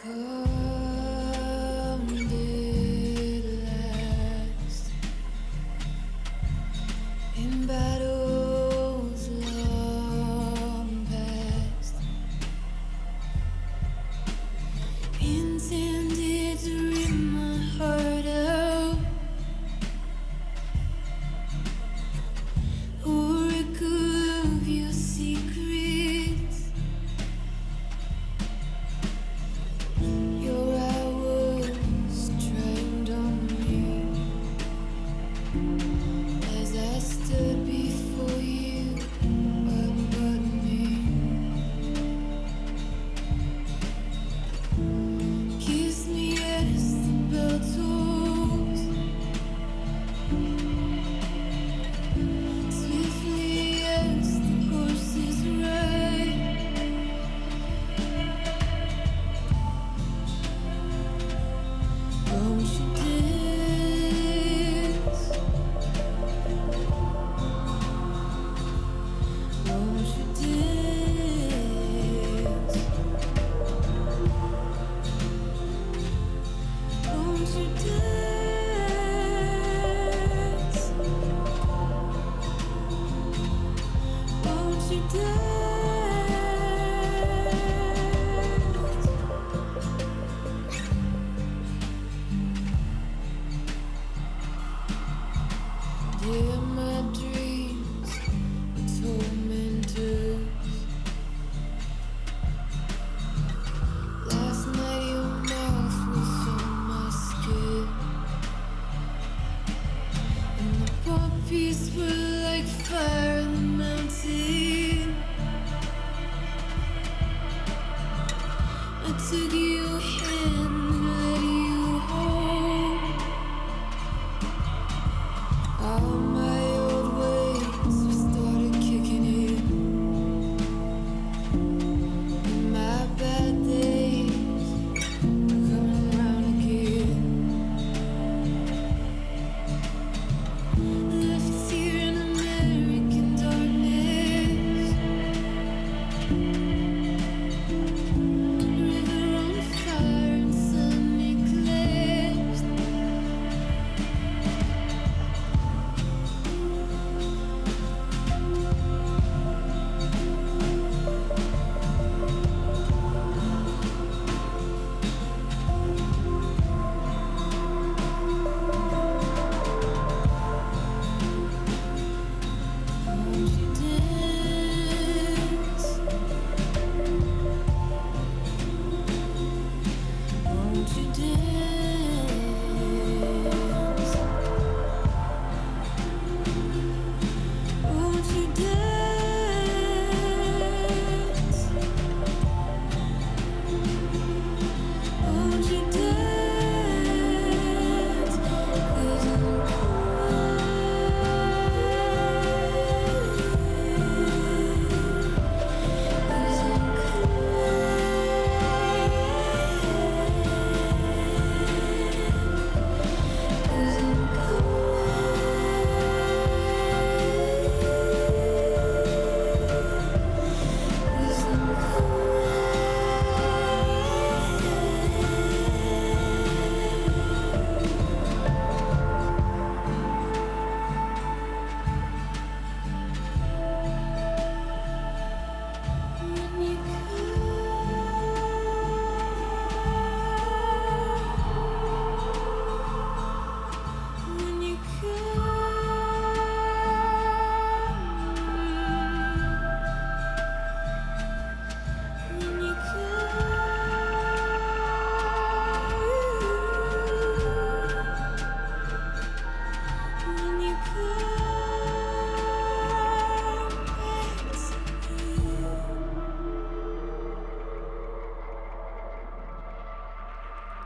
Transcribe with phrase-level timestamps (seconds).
[0.00, 0.08] 可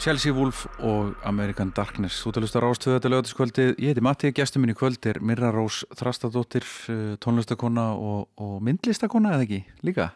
[0.07, 4.77] Chelsea Wolf og American Darkness útalustar ástöðu þetta lögatiskvöldið ég heiti Matti, gestur minn í
[4.79, 6.63] kvöld er Mirra Rós Þrastadóttir,
[6.93, 9.59] eh, tónlistakona og, og myndlistakona eða ekki
[9.89, 10.07] líka?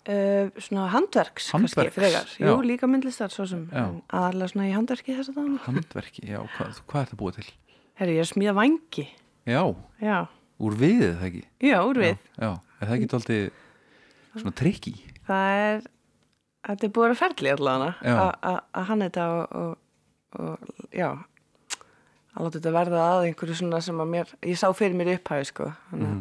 [0.00, 5.14] Uh, svona handverks, handverks kannski fregar Jú, líka myndlistar svo sem aðalega svona í handverki
[5.14, 7.46] þess að það Handverki, já, hvað, hvað er það búið til?
[8.02, 9.06] Herri, ég er smíða vangi
[9.46, 9.62] Já,
[10.02, 10.18] já.
[10.58, 11.44] úr við eða ekki?
[11.70, 12.18] Já, úr við Já,
[12.48, 12.52] já.
[12.80, 13.48] er það ekki tóltið
[14.34, 14.96] svona trikki?
[15.30, 15.88] Það er
[16.66, 19.76] þetta er búið að ferli allavega að- hann þetta og, og,
[20.40, 20.58] og
[20.94, 21.08] já
[22.30, 25.16] að láta þetta verða að einhverju svona sem að mér ég sá fyrir mér í
[25.18, 25.70] upphæfi sko.
[25.90, 26.20] Þannig að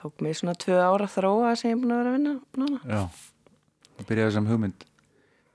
[0.00, 2.80] tók mig svona tvö ára þróa sem ég er búin að vera að vinna núna.
[2.84, 3.02] Já,
[3.98, 4.84] það byrjaði sem hugmynd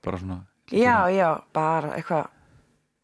[0.06, 0.38] bara svona
[0.74, 2.26] já, já, bara eitthvað.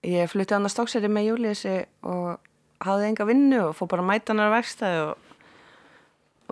[0.03, 1.77] Ég flutti annars stókseri með Júliusi
[2.11, 2.41] og
[2.83, 5.22] hafði enga vinnu og fór bara að mæta hann á verkstæði og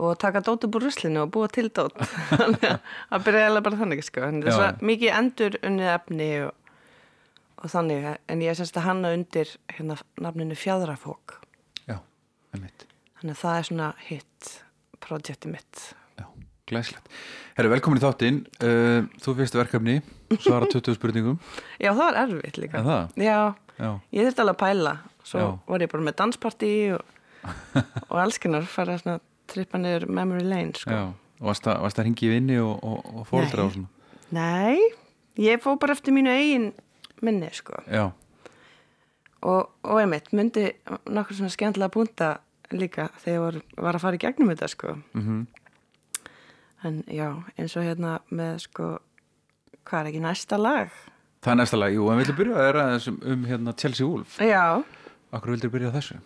[0.00, 1.96] og taka dót upp úr ruslinu og búa til dót.
[2.32, 2.78] Þannig að
[3.10, 4.24] það byrjaði bara þannig sko.
[4.26, 6.74] en það er mikið endur unnið efni og,
[7.60, 8.08] og þannig.
[8.32, 11.36] En ég semst að hanna undir hérna nafninu Fjadrafók
[11.90, 11.98] Já,
[12.56, 12.86] einmitt.
[13.20, 14.50] Þannig að það er svona hitt
[15.04, 15.86] projekti mitt.
[16.20, 16.26] Já,
[16.70, 17.08] glæslegt
[17.58, 18.42] Herru, velkomin í þáttinn.
[18.64, 19.98] Uh, Þú fyrst verkefni,
[20.40, 21.40] svara 20 spurningum.
[21.82, 22.84] Já það var erfitt líka.
[23.20, 23.38] Já,
[23.80, 24.94] Já, ég þurfti alveg að pæla.
[25.24, 25.48] Svo Já.
[25.68, 27.18] var ég bara með danspartí og,
[28.10, 29.20] og allskennar fara svona
[29.52, 30.90] trippa niður memory lane sko.
[30.90, 31.04] já
[31.40, 33.64] Og varst að, varst að ringi í vinni og, og, og fóldra Nei.
[33.64, 33.88] og svona?
[34.36, 34.80] Nei,
[35.40, 36.66] ég fó bara eftir mínu eigin
[37.24, 37.78] minni sko.
[37.88, 38.10] Já,
[39.40, 40.66] og, og einmitt myndi
[41.08, 42.28] nokkur svona skemmtilega búnda
[42.76, 43.56] líka þegar var,
[43.86, 44.92] var að fara í gegnum þetta sko.
[45.16, 45.40] Mhm.
[46.84, 47.30] En já,
[47.60, 48.90] eins og hérna með sko
[49.88, 50.92] hvað er ekki næsta lag?
[51.40, 52.84] Það er næsta lag, jú, en villu byrja að vera
[53.32, 54.36] um hérna Chelsea Wolf?
[54.44, 54.84] Já,
[55.32, 56.20] Akkur vildur byrja þessu?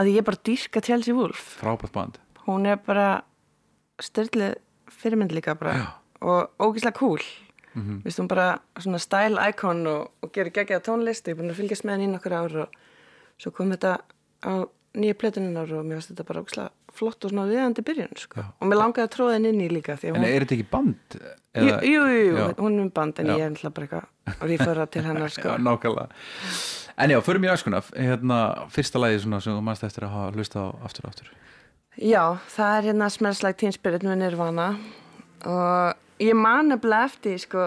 [0.00, 1.58] að ég bara dýrka Chelsea Wolf.
[1.60, 2.18] Frábært band
[2.54, 3.22] hún er bara
[4.02, 4.58] styrlið
[4.90, 5.86] fyrirmynd líka bara Já.
[6.20, 7.22] og ógislega cool
[7.74, 8.02] mm.
[8.04, 8.20] -hmm.
[8.20, 11.84] hún bara svona style icon og, og gerir geggjaða tónlist ég er búin að fylgjast
[11.84, 12.68] með henni í nokkur ár og
[13.38, 13.98] svo kom þetta
[14.42, 18.42] á nýja plötuninnar og mér finnst þetta bara ógislega flott og svona viðandi byrjun sko.
[18.58, 20.66] Og mér langaði að tróða henni inn í líka að En hún, er þetta ekki
[20.70, 21.16] band?
[21.54, 22.54] jú, jú, jú, Já.
[22.58, 23.36] hún er um band en Já.
[23.36, 25.48] ég er náttúrulega bara eitthvað að rífara til hennar sko.
[25.58, 26.08] Nákvæmlega
[27.00, 30.58] En já, förum í öskuna Hérna, fyrsta svona sem þú mannst eftir að hafa hlusta
[30.58, 31.30] á aftur og aftur
[32.00, 34.70] Já, það er hérna Smells Like Teen Spirit með Nirvana.
[35.44, 37.66] Og ég man nefnilega eftir sko,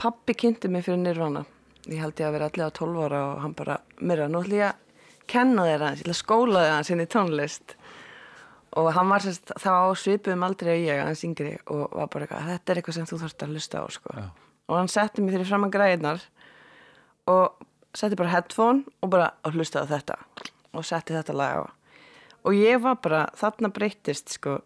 [0.00, 1.42] pappi kynnti mig fyrir Nirvana.
[1.84, 4.56] Ég held ég að vera allir á 12 ára og hann bara, mér nú ætlum
[4.56, 7.76] ég að kenna þér hans, ég ætla að skóla þér hans inn í tónlist.
[8.80, 12.24] Og hann var sérst þá á svipuðum aldrei að ég, hans yngri og var bara
[12.24, 14.16] eitthvað, þetta er eitthvað sem þú þarfst að hlusta á sko.
[14.16, 14.28] Já.
[14.68, 16.24] og hann setti mig fyrir fram að græðinar
[17.32, 20.16] og setti bara headphone og bara að hlusta á þetta.
[20.72, 21.77] Og setti þetta lag á
[22.48, 24.58] og ég var bara, þarna breyttist sko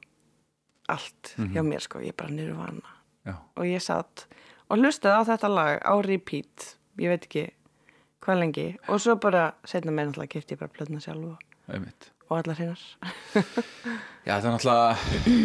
[0.93, 2.95] allt hjá mér sko, ég bara nirvana.
[3.27, 4.27] Já, og ég satt
[4.71, 7.45] og hlustaði á þetta lag á repeat ég veit ekki
[8.23, 8.67] hvað lengi.
[8.87, 11.39] Og svo bara, setna með náttúrulega kipti ég bara plötna sjálf og,
[12.39, 12.83] allar hinnar
[14.27, 15.41] Já, það er náttúrulega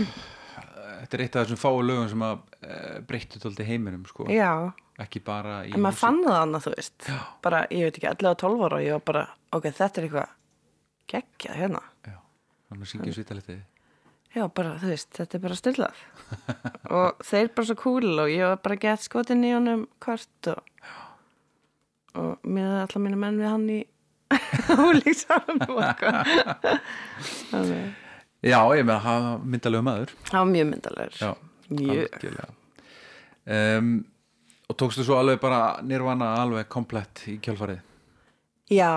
[0.98, 4.26] Þetta er eitt af þessum fáu lögum sem að e, breyttu tóldi heiminum sko.
[4.34, 4.72] já,
[5.04, 6.96] ekki bara í en maður fann það annað þú veist.
[7.06, 7.18] Já.
[7.46, 9.24] bara, ég veit ekki, 11 og 12 ára og ég var bara,
[9.54, 10.34] ok, þetta er eitthvað
[11.14, 11.84] geggjað hérna.
[12.08, 12.16] Já,
[12.68, 13.66] þannig að syngjum svítalitið
[14.36, 16.00] Já, bara, þú veist, þetta er bara styrlað
[17.00, 20.60] og þeir bara svo cool og ég var bara gett skotin í honum hvort og,
[22.20, 23.80] og með allar mínu menn við hann í
[24.82, 26.34] húlíksarum og eitthvað.
[28.52, 30.12] Já, ég með að hafa myndalegu maður.
[30.28, 31.32] Það var mjög myndalegur Já,
[31.68, 32.28] Mjög,
[33.56, 33.90] um,
[34.68, 37.82] Og tókstu svo alveg bara nirvana alveg komplett í kjálfarið
[38.68, 38.92] já,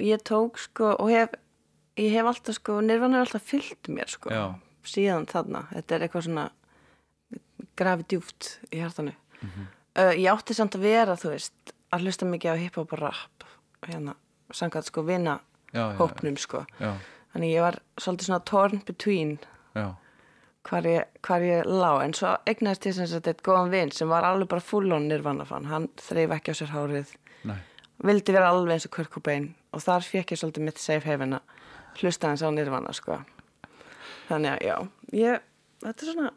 [0.00, 1.34] ég tók sko og hef,
[2.00, 4.44] ég hef alltaf sko, nirvan er alltaf fyllt mér sko Já,
[4.88, 6.46] síðan þarna, þetta er eitthvað svona
[7.78, 9.14] grafi djúft í hjartanu.
[9.94, 13.46] Uh, ég átti samt að vera þú veist, að hlusta mikið á hiphop og rap
[13.86, 14.14] hérna,
[14.54, 15.38] sangat sko vina
[15.74, 16.64] já, hópnum sko.
[16.80, 16.94] Já,
[17.34, 19.36] þannig ég var svolítið svona torn between
[20.64, 21.90] hvar ég, hvar ég lá.
[22.04, 25.10] En svo egnaðist ég sem sagt eitt góðan vin sem var alveg bara full on
[25.10, 25.68] nirvana fan.
[25.68, 27.12] Hann þreif ekki á sér hárið.
[27.44, 27.58] Nei,
[28.06, 29.52] vildi vera alveg eins og Cobain.
[29.74, 31.54] Og þar fekk ég svolítið mitt safe haven að
[32.00, 33.20] hlusta hans á nirvana sko.
[34.28, 34.76] Þannig að já
[35.20, 35.46] ég,
[35.84, 36.32] þetta er svona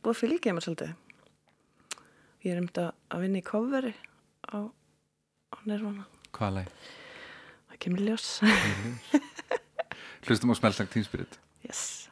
[0.00, 0.92] búið að fylgja mér svolítið.
[2.40, 3.94] Ég er um þetta að vinna í coveri
[4.48, 4.58] á,
[5.52, 6.06] á nirvana.
[6.36, 6.76] Hvaða leið?
[7.70, 8.28] það kemur ljós.
[10.26, 11.40] Hlustum á smeltang Team Spirit.
[11.64, 12.09] Yes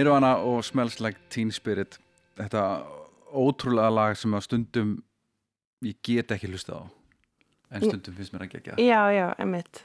[0.00, 1.98] Nirvana og Smells Like Teen Spirit.
[2.40, 2.64] Þetta
[3.36, 4.96] ótrúlega lag sem að stundum
[5.84, 6.82] ég get ekki hlusta á
[7.70, 8.74] en stundum finnst mér að gegja.
[8.82, 9.84] Já, já, emitt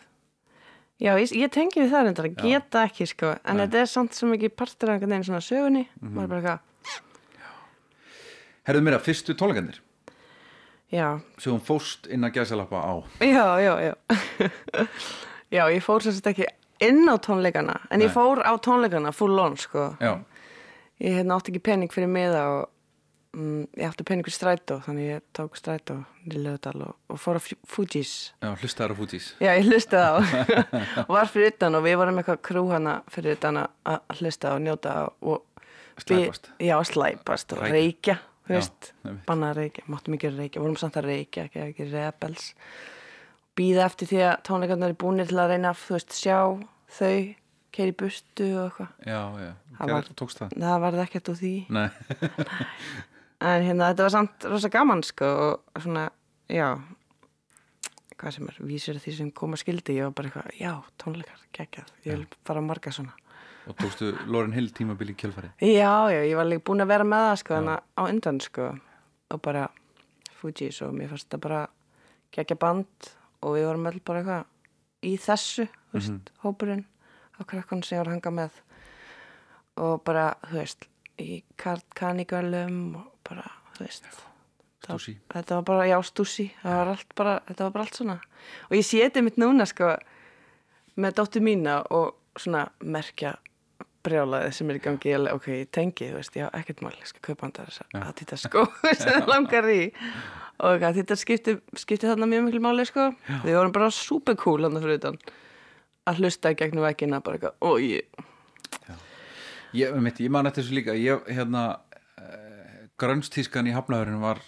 [1.03, 3.65] Já, ég, ég tengi við það reyndar, geta ekki sko, en Nei.
[3.65, 6.13] þetta er samt sem ekki partur af einhvern veginn svona sögunni, Mhm.
[6.15, 6.59] maður bara eitthvað
[8.65, 9.79] Herðu mér að fyrstu tónleikandir
[10.95, 12.93] Já, sem hún fóst inn að gæsalappa á.
[13.19, 13.93] Já, já, já.
[15.55, 16.45] Já, ég fór sem sagt ekki
[16.83, 18.07] inn á tónleikana, en Nei.
[18.07, 20.19] ég fór á tónleikana full on sko Já,
[20.99, 22.69] Ég hérna átti ekki pening fyrir miða og
[23.35, 27.35] mm, ég átti pening fyrir strætó, þannig ég tók strætó í Löðdal og, og fór
[27.35, 30.15] á Fu- Fugees já hlustaðar á fútís Já, ég hlustaði á
[31.07, 34.63] og var fyrir utan og við vorum eitthvað krú hana fyrir utan að hlusta og
[34.63, 35.43] njóta og
[35.99, 36.49] Slæpast.
[36.59, 37.75] við- Já, slæpast og Reykja.
[37.75, 38.17] reykja,
[39.49, 42.49] að reykja, máttum ekki reykja, vorum samt að reykja, ekki, ekki rebels.
[43.55, 46.37] Býða eftir því að tónleikarnar er búinir til að reyna að, þú veist, sjá
[46.97, 47.35] þau,
[47.75, 48.89] keiri burtu og eitthvað.
[49.07, 50.55] Já, já, Það var- tókst það?
[50.65, 51.53] Það varði ekkert úr því.
[53.45, 55.27] En hérna, þetta var samt rosa gaman, sko,
[55.75, 56.05] og svona,
[56.49, 56.69] já,
[58.15, 60.71] hvað sem er, vísir því sem koma skildi, ég var bara eitthvað, já,
[61.03, 63.11] tónleikar, geggjað, ég vil fara að marga svona.
[63.67, 67.03] og tókstu Lauren Hill tímabil í kjölfari Já, já, ég var líka búin að vera
[67.11, 68.69] með það, sko, þannig á undan, sko,
[69.35, 69.65] og bara
[70.39, 71.61] Fugees og mér fannst þetta bara
[72.31, 74.45] geggja band og við vorum öll bara eitthvað
[75.05, 76.85] í þessu, þú veist, hópurinn
[77.35, 78.61] á krakkan sem ég var að hanga með.
[79.77, 80.87] Og bara, þú veist,
[81.19, 81.43] í
[81.95, 84.05] kanigölum og bara, þú veist,
[84.85, 84.99] Það-
[85.33, 86.51] þetta var bara, já, stúsi
[86.93, 88.19] allt bara, þetta var bara allt svona.
[88.69, 89.95] Og ég þetta mitt núna, sko
[90.97, 93.35] með dóttur mína og svona merkja
[94.05, 95.09] brjálaði sem er í gangi.
[95.09, 98.13] Ég, ok, ég tengi, þú veist, já, ekkert mál ég skal kaupa hann þess að
[98.21, 99.79] þetta sko sem það langar í
[100.59, 103.09] og okay, þetta skipti, skipti þarna mjög miklu máli, sko.
[103.27, 103.39] Já.
[103.43, 105.19] við vorum bara super cool hann fyrir utan.
[106.05, 108.25] Að hlusta gegnum vekkina bara eitthvað, og ég.
[109.75, 110.93] Ég, mitt, ég man eftir þessu líka.
[110.95, 111.63] Ég, hérna
[112.21, 114.39] uh, grönstískan í hafnaðurinn var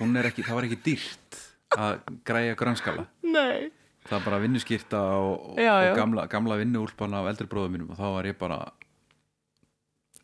[0.00, 1.40] hún er ekki, það var ekki dýrt
[1.76, 3.70] að græja grönskala nei,
[4.08, 5.90] það var bara vinnuskýrta og, Já, já.
[5.92, 8.60] og gamla, gamla vinnuúlpana af eldri bróðum mínum og þá var ég bara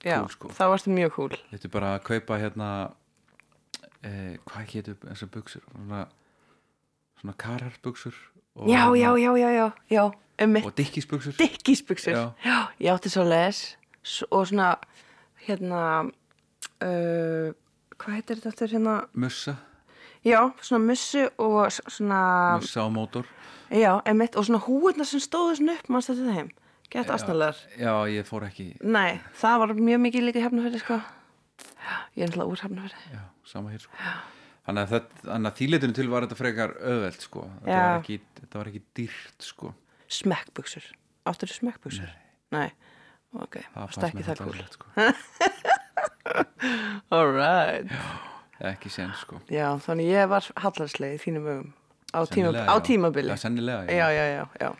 [0.02, 0.52] já, Cool, sko.
[0.56, 1.36] það varst mjög cool.
[1.52, 2.70] Þetta er bara að kaupa hérna
[4.06, 6.04] eh, hvað getur þessar buksur svona,
[7.20, 8.14] svona kararbuksur
[8.56, 10.04] og, já, hérna, já, já, já, já, já,
[10.46, 12.24] um og dikkisbuksur Dikkisbuxur Já.
[12.44, 13.76] Já, ég átti svo les
[14.30, 14.76] og svona
[15.46, 15.80] hérna
[16.82, 17.54] uh,
[17.96, 18.96] hvað heitir þetta aftur hérna?
[19.14, 19.56] Mussa,
[20.24, 22.20] já, svona mussu og svona
[22.60, 23.26] mussa á mótor.
[23.70, 26.50] Já, emitt, og svona húurnar sem stóðu svona upp mannst þetta þeim,
[26.92, 31.00] gett astnalegar já, ég fór ekki nei, það var mjög mikið líka hefnafæri sko.
[31.00, 31.15] Já,
[32.16, 33.94] ég er náttúrulega úr hefnafæri já, sama hér sko.
[34.66, 37.44] Þannig að, að þýleitinu til var þetta frekar öðveld sko.
[37.60, 37.82] Þetta Já.
[37.86, 39.70] var, ekki, þetta var ekki dýrt sko.
[40.16, 40.88] Smekkbuxur,
[41.30, 42.10] áttur þú smekkbuxur?
[42.54, 42.68] nei,
[43.34, 44.86] ok, það varst fannst ekki mér það hræðilegt, sko.
[47.14, 47.90] alright
[48.72, 49.40] ekki sen sko.
[49.52, 51.72] Já, þannig ég var hallarslega í þínum ögum
[52.16, 52.84] á, tíma, á já.
[52.86, 53.30] tímabili.
[53.34, 54.70] Já, sennilega, já, já, já, já.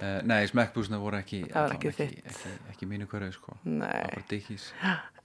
[0.00, 3.56] Uh, nei, smekkbúsna voru ekki Það var ekki ekki, ekki, ekki mínu hverju sko.
[3.68, 4.38] Nei.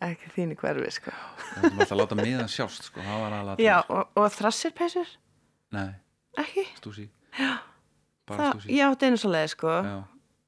[0.03, 1.13] ekki þínu hverfi sko.
[1.53, 3.05] það var alltaf að láta miðan sjást sko.
[3.63, 5.13] Já, og, og þrassirpeysur
[5.75, 5.93] nei,
[6.43, 6.65] ekki?
[6.81, 7.07] Stúsi
[8.27, 9.77] bara það, stúsi ég átti einu svo leið sko.
[9.87, 9.95] já,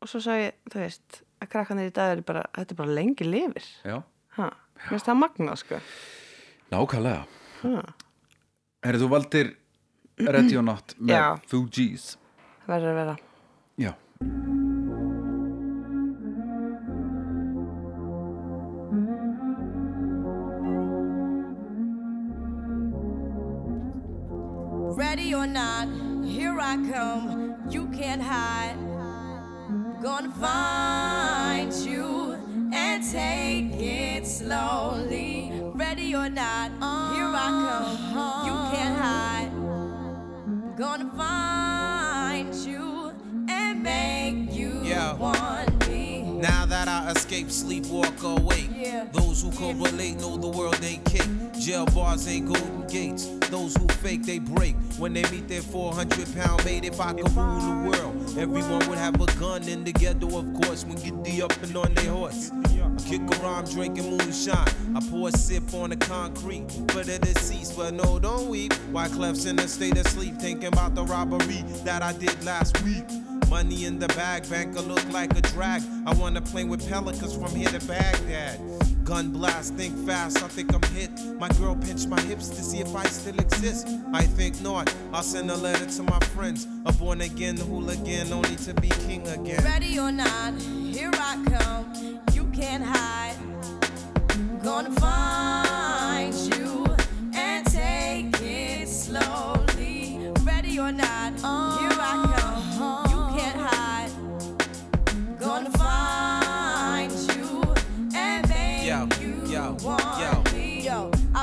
[0.04, 2.96] og svo sagði ég, þú veist að krakkanir í dag er bara, þetta er bara
[2.98, 3.70] lengi lifir.
[3.86, 3.98] Já,
[4.38, 5.80] mér finnst það magnað sko.
[6.74, 7.24] nákvæmlega.
[8.86, 9.54] Herri, þú valdir
[10.18, 11.26] Ready or Not með Já.
[11.52, 12.08] Fugees
[12.66, 13.16] það verður að vera.
[13.78, 13.92] Já,
[24.98, 25.88] Ready or not,
[26.26, 27.56] here I come.
[27.70, 28.78] You can't hide.
[30.02, 32.34] Gonna find you
[32.74, 35.52] and take it slowly.
[35.76, 36.72] Ready or not,
[37.14, 38.46] here I come.
[38.48, 39.52] You can't hide.
[40.78, 41.77] Gonna find
[43.88, 45.14] make you Yeah.
[45.14, 46.22] want me.
[46.42, 48.70] Now that I escape, sleep, walk awake.
[48.76, 49.06] Yeah.
[49.12, 51.30] Those who correlate know the world ain't cake.
[51.60, 53.28] Jail bars ain't golden gates.
[53.50, 54.76] Those who fake, they break.
[55.00, 58.98] When they meet their 400 pound mate, if I could rule the world, everyone would
[58.98, 62.52] have a gun in the ghetto, of course, when the up and on their horse.
[62.54, 64.70] I kick around drinking moonshine.
[64.96, 68.74] I pour a sip on the concrete for the deceased, but no, don't weep.
[68.92, 72.82] Why Clef's in a state of sleep, thinking about the robbery that I did last
[72.84, 73.06] week.
[73.50, 75.82] Money in the bag, banker look like a drag.
[76.06, 78.60] I wanna play with pelicans from here to Baghdad.
[79.06, 81.12] Gun blast, think fast, I think I'm hit.
[81.40, 83.88] My girl pinched my hips to see if I still exist.
[84.14, 84.94] I think not.
[85.14, 86.68] I'll send a letter to my friends.
[86.86, 89.64] A born again hooligan, only to be king again.
[89.64, 92.20] Ready or not, here I come.
[92.34, 93.38] You can't hide.
[94.62, 96.86] Gonna find you
[97.34, 100.34] and take it slowly.
[100.44, 101.67] Ready or not, uh.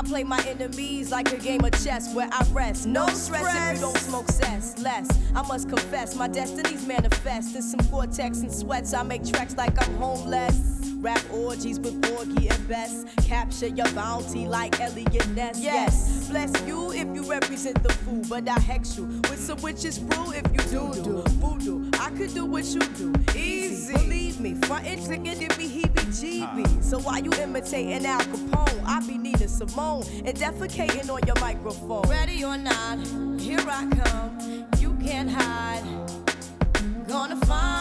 [0.05, 2.85] Play my enemies like a game of chess where I rest.
[2.85, 4.77] No stress if you don't smoke cess.
[4.77, 7.55] Less, I must confess, my destinies manifest.
[7.55, 10.75] In some vortex and sweats, I make tracks like I'm homeless.
[10.99, 13.07] Rap orgies with Borgie and Best.
[13.27, 15.59] Capture your bounty like Elliot Ness.
[15.59, 19.99] Yes, bless you if you represent the fool, but I hex you with some witches
[19.99, 21.91] brew if you do do voodoo.
[21.99, 23.93] I could do what you do, easy.
[23.93, 25.67] Believe me, frontin' chicken give me
[26.05, 26.83] heebie-jeebies.
[26.83, 32.03] So while you imitating Al Capone, I be needing Simone and defecating on your microphone.
[32.09, 32.99] Ready or not,
[33.39, 34.65] here I come.
[34.79, 35.83] You can't hide.
[37.07, 37.74] Gonna find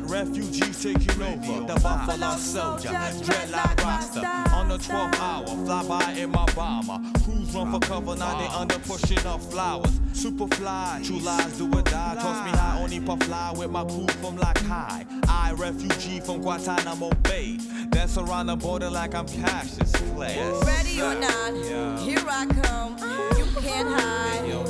[0.00, 1.66] not, refugees taking over.
[1.66, 4.54] The Buffalo Soldier, dreadlock roster.
[4.54, 6.98] On the 12th hour, fly by in my bomber.
[7.24, 10.00] Crews run for cover, now they under pushing up flowers.
[10.12, 12.14] Super fly, true lies do or die.
[12.14, 15.04] Toss me high, only puff fly with my crew from like high.
[15.28, 17.58] I, refugee from Guantanamo Bay.
[17.90, 20.36] Dance around the border like I'm Cassius Clay.
[20.64, 22.92] Ready or not, here I come.
[23.38, 24.48] You can't hide.
[24.48, 24.64] Yo.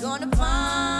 [0.00, 0.97] Gonna find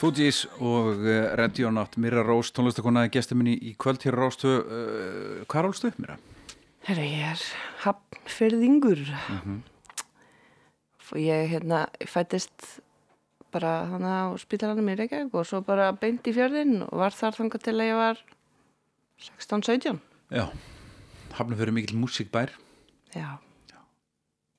[0.00, 4.20] Fugees og uh, Ready or Not Mirra Rós, tónlistakonaði gestur minni í kvöld hér á
[4.24, 6.16] Rástu uh, Hvað er álstu upp, Mirra?
[6.88, 7.42] Herra, ég er
[7.84, 9.02] hafnfyrðingur.
[9.34, 9.58] Mhm.
[11.10, 12.68] Og ég hérna fættist
[13.50, 17.34] bara þannig á spítalanum í Reykjavík og svo bara beint í fjörðin og var þar
[17.34, 18.20] þangað til að ég var
[19.26, 19.98] 16-17.
[20.30, 20.44] Já,
[21.34, 22.52] hafnum fyrir mikill músikbær
[23.10, 23.40] Já,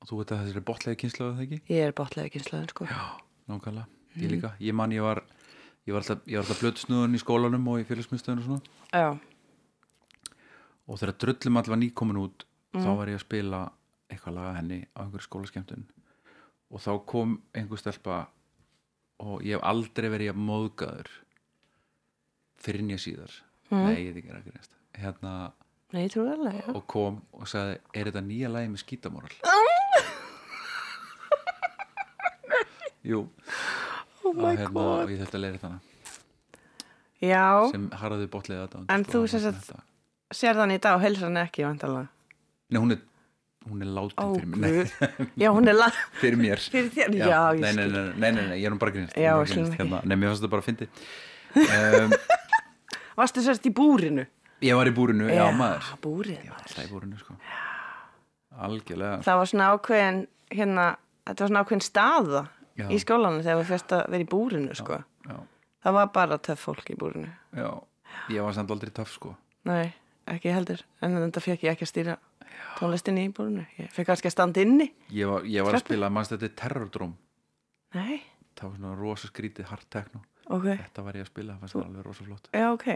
[0.03, 1.61] og þú veit að þessi er botlega kynnslóðu það ekki?
[1.71, 2.89] ég er botlega kynslaðin sko.
[2.91, 3.01] Já,
[3.47, 4.53] nákvæmlega, ég líka.
[4.59, 5.23] Ég man, ég var,
[5.87, 8.61] ég var alltaf, alltaf blödsnúðun í skólanum og í félagsmyndstöðun og svona.
[8.91, 9.09] Já,
[10.91, 12.45] og þegar drullum all var nýkomin út
[12.75, 13.61] þá var ég að spila
[14.11, 15.87] eitthvað laga henni á einhverju skólaskemmtun.
[16.71, 18.25] Og þá kom einhver stelpa
[19.21, 21.11] og ég hef aldrei verið að móðgaður
[22.61, 23.33] fyrir nýja síðar.
[23.71, 25.53] Nei, ég þykir ekki reynst hérna,
[25.95, 29.31] nei, alveg, og kom og sagði, er þetta nýja lagi með skítamóral?
[33.07, 33.23] Jú
[34.31, 35.03] Oh my hérna, god.
[35.05, 35.87] og ég þurfti að leira þannig
[37.21, 39.71] Já, sem harðaði botlega þetta En þú sem sagt-
[40.33, 42.07] sér þannig í dag og heilsa hann ekki, vantalega.
[42.71, 43.01] Nei, hún er,
[43.69, 45.27] hún er látin Ó, fyrir mér Nei, guð.
[45.43, 45.89] Já, hún er la...
[46.21, 47.91] fyrir mér Fyrir þér, já, ég nei, nei, skil.
[47.91, 49.67] nei, nei, nei, nei, ég er nú bara grínst Já, Ég er bara við skulum
[49.67, 49.83] grínast, ekki.
[49.83, 49.99] hérna.
[50.07, 50.87] Nei, mér fannst þetta bara að fyndi
[52.01, 52.15] um,
[53.21, 54.25] Varstu sérst í búrinu?
[54.63, 56.71] Ég var í búrinu, já, maður Búrið, Ég var maður.
[56.71, 57.37] alltaf í búrinu, sko
[58.65, 60.19] Algjörlega Það var svona ákveðin,
[60.55, 60.87] hérna,
[61.27, 62.41] þetta var svona ákveðin staða
[62.79, 62.85] Já.
[62.89, 65.01] í skólanum þegar við fyrst að vera í búrinu, sko.
[65.27, 65.37] Já,
[65.81, 67.29] Það var bara töff fólk í búrinu.
[67.57, 67.69] já,
[68.29, 69.93] ég var samt aldrei töff, sko Nei,
[70.27, 70.81] ekki heldur.
[71.01, 72.15] En þetta fekk ég ekki að stýra
[72.79, 73.65] tónlistinni í búrinu.
[73.77, 74.87] Ég fekk kannski að standa inni.
[75.13, 77.13] Ég var, ég var að spila, mannst þetta er terrordróm
[77.93, 78.21] Nei,
[78.57, 80.65] Það var svona rosa skrítið hard techno ok.
[80.77, 82.87] Þetta var ég að spila, það fannst það alveg rosa flott Já, ok.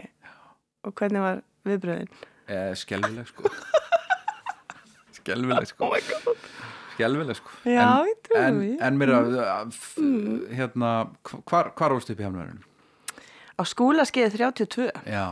[0.86, 2.10] Og hvernig var viðbröðin?
[2.48, 3.50] eh, Skelvileg, sko
[5.18, 5.96] Skelvileg, sko Oh
[6.96, 8.70] Skelvileg, sko Já, en, ég trúi en, því.
[8.88, 9.36] en mér að,
[9.76, 10.90] f- hérna,
[11.46, 12.64] hvar, hvar óstu upp í hefnverðinu?
[13.56, 14.88] Á skúlaskeiði 32.
[15.08, 15.26] Já,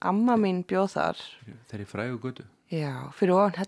[0.00, 1.18] Amma mín bjóð þar.
[1.70, 3.58] þeir í frægu götu Já, fyrir ofan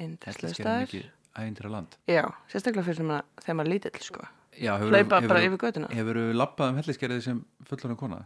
[0.00, 1.10] Indislega þetta er mikið
[1.42, 3.02] ævindir land Já, sérstaklega fyrir
[3.42, 4.24] þegar maður er lítill, sko.
[4.54, 5.88] Já, Hlaupa bara yfir götuna.
[5.90, 8.20] Hefur þú lappað um helliskerið sem fullorinn kona?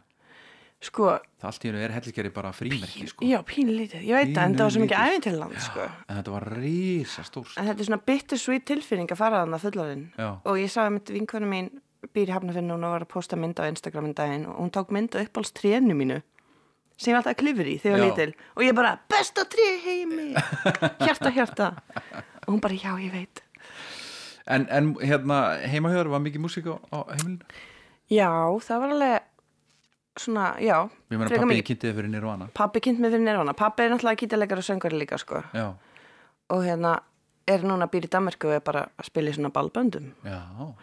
[0.79, 1.09] Sko,
[1.43, 3.25] Það allt í hennu er helliskerið bara frímerki sko.
[3.27, 4.03] já, pínlítið.
[4.07, 5.87] Ég veit það, en það var svo mikið æfintilland, sko.
[6.07, 9.65] En þetta var rísa stórt En þetta er svona bittersweet tilfinning að fara þannig að
[9.67, 10.05] fullorinn.
[10.15, 10.29] Já.
[10.47, 11.71] Og ég sá að mitt vinkonu mín
[12.15, 14.71] býr í Hafnafinn og hún var að posta mynd á Instagram um daginn og hún
[14.71, 16.21] tók mynd á uppáhaldstrénu mínu
[16.99, 20.29] sem ég alltaf klifur í þegar ég var lítil og ég bara, besta tré heimi
[21.07, 21.69] hjarta, hjarta
[22.47, 23.43] og hún bara, já, ég veit
[24.49, 27.43] En, en hérna, heimahjöður var mikið músík á heimilinu?
[28.15, 28.31] já,
[28.63, 29.27] það var alveg
[30.21, 30.77] svona, já
[31.11, 31.67] Ég meina pappi mikið.
[31.71, 35.19] kynntiði fyrir Nirvana Pabbi kynnt mig fyrir nefna Pabbi er náttúrulega gítarleikar og söngari líka
[35.19, 35.43] sko.
[35.55, 35.75] Já,
[36.51, 36.99] og hérna
[37.49, 40.41] er núna býr í Danmarku og er bara að spila í svona ballböndum já,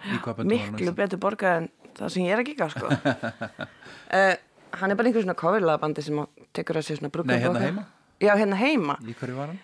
[0.09, 2.89] í hvað böndu var miklu betur borgað en það sem ég er að gíka sko.
[2.89, 4.35] uh,
[4.79, 6.23] hann er bara einhver svona coverlagabandi sem
[6.57, 7.85] tekur að sér svona brúkum Nei, hérna heima?
[8.19, 9.59] já, hérna heima Í hverju var hann?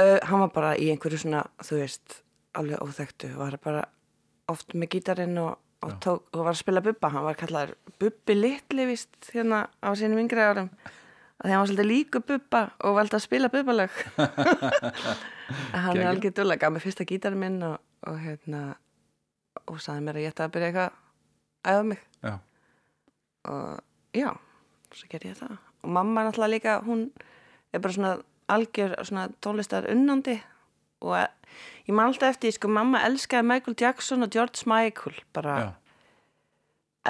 [0.00, 2.22] uh, hann var bara í einhverju svona þú veist,
[2.58, 3.84] alveg óþektu var bara
[4.48, 8.36] oft með gítarinn og, og, tók, og var að spila bubba hann var kallar bubbi
[8.36, 10.70] litli vist hérna á sínum yngri árum.
[11.42, 13.96] Að því hann var svolítið líku bubba og valdi að spila bubbalag.
[15.82, 18.60] Hann er algjör dúlega gaf mér fyrsta gítarinn minn og, og hérna
[19.66, 20.92] og saði mér að ég ætti að byrja eitthvað
[21.66, 22.04] að æfa mig.
[22.22, 22.32] Já,
[23.50, 24.28] og já,
[24.94, 25.58] svo ger ég það.
[25.82, 27.04] Og mamma er náttúrulega líka, hún
[27.72, 28.14] er bara svona
[28.52, 30.38] algjör svona tónlistar unnandi
[31.02, 31.16] og
[31.86, 35.70] ég man alltaf eftir, sko, mamma elskaði Michael Jackson og George Michael bara já,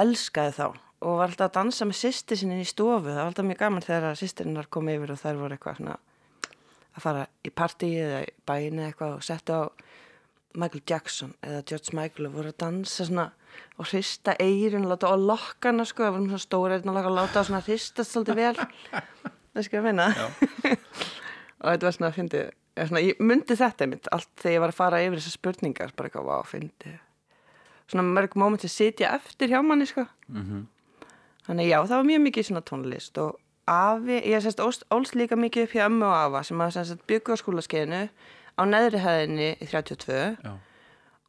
[0.03, 0.67] elskaði þá.
[1.03, 3.85] Og var alltaf að dansa með sýsti sinni í stofu, það var alltaf mjög gaman
[3.85, 5.99] þegar sýstirinnar kom yfir og þær voru eitthvað svona
[6.93, 9.63] að fara í partíi eða í bæinu eitthvað og setja á
[10.53, 13.31] Michael Jackson eða George Michael og voru að dansa svona
[13.81, 17.43] og hrista eirun og láta á lokkana sko, það voru svona stóra eirun og láta,
[17.43, 18.57] á svona hristast svolítið vel.
[19.53, 20.07] Það skal ég finna
[21.61, 22.39] og þetta var svona að fyndi
[22.77, 26.09] svona, ég myndi þetta einmitt allt þegar ég var að fara yfir þessar spurningar bara
[26.09, 26.93] eitthvað, vá, fyndi
[27.93, 30.07] svona mörg móment að sitja eftir hjá manni sko.
[31.47, 35.67] Þannig já, það var mjög mikið svona tónlist og afi, ég sérst ólst, líka mikið
[35.67, 38.03] upp hjá ömmu og afa sem að byggu á skólaskeiðinu
[38.59, 40.53] á neðri hæðinni í 32 já,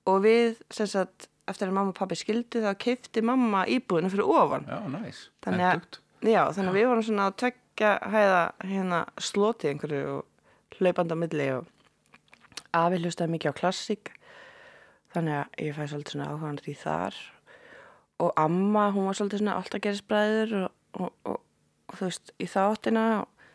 [0.05, 4.67] og við sérst eftir að mamma og pappi skildu þá keifti mamma íbúðinu fyrir ofan.
[4.69, 9.71] já, næs Þannig að, já, þannig að við vorum svona að tvekja hæða hérna sloti
[9.73, 10.25] einhverju og
[10.79, 11.69] hlaupandi á milli og
[12.73, 14.11] afi hlustaði mikið á klassík
[15.13, 17.17] þannig að ég fæ svolítið svona áhugan því þar.
[18.23, 21.39] Og amma, hún var svolítið svona alltaf gerisbræður og, og, og,
[21.89, 23.05] og þú veist, í þáttina.
[23.21, 23.49] Og,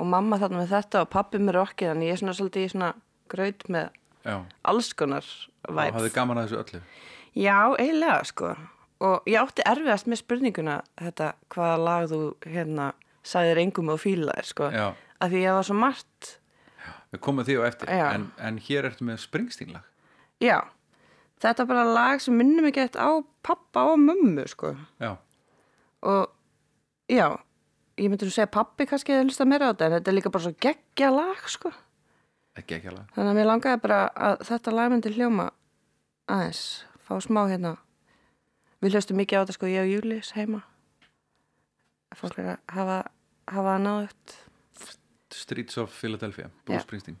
[0.00, 2.72] og mamma þarna með þetta og pappi með rockið þannig ég er svona svolítið í
[2.74, 2.90] svona
[3.30, 3.88] graut með
[4.26, 4.36] Já,
[4.68, 5.26] alls konar
[5.68, 5.94] og væp.
[5.96, 6.80] hafði gaman að þessu öllu?
[7.40, 8.54] Já, eiginlega sko.
[9.00, 12.90] Og ég átti erfiðast með spurninguna þetta hvaða lag þú hérna
[13.26, 14.68] sagðir engum og fílaðir sko.
[14.74, 16.34] Já, af því ég var svo margt
[17.10, 17.90] við komum því á eftir.
[17.90, 19.86] En, en hér ertu með springstínlag
[20.40, 20.62] Já,
[21.42, 24.72] þetta er bara lag sem minnum ekki eitt á pappa og mömmu sko.
[25.02, 25.18] Já,
[26.00, 26.30] og
[27.12, 27.26] já,
[28.00, 30.32] ég myndi að segja pappi kannski að hlusta meira á þetta en þetta er líka
[30.32, 31.72] bara svo geggja lag sko.
[32.56, 35.50] Ekki alveg þannig að mér langaði bara að þetta lag myndi hljóma
[36.30, 36.64] aðeins,
[37.04, 37.76] fá smá hérna.
[38.80, 40.62] Við hlustum mikið á þetta sko ég og Júlis heima.
[42.16, 42.98] Fólk er að hafa,
[43.52, 44.36] hafa náðut
[45.32, 46.84] Streets of Philadelphia, Bruce.
[46.84, 47.16] Springsteen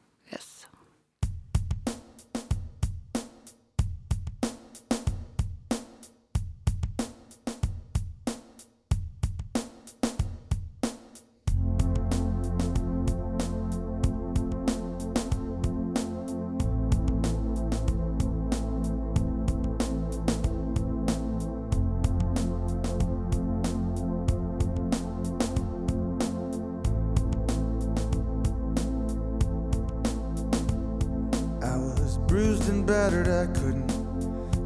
[32.10, 33.88] was bruised and battered, I couldn't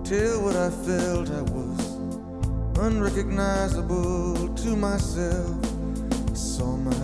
[0.02, 1.30] tell what I felt.
[1.30, 5.54] I was unrecognizable to myself.
[6.30, 6.96] I saw my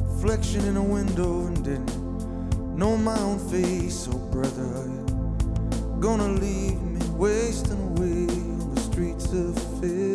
[0.00, 4.08] reflection in a window and didn't know my own face.
[4.10, 10.13] Oh, brother, are you gonna leave me wasting away on the streets of Philadelphia?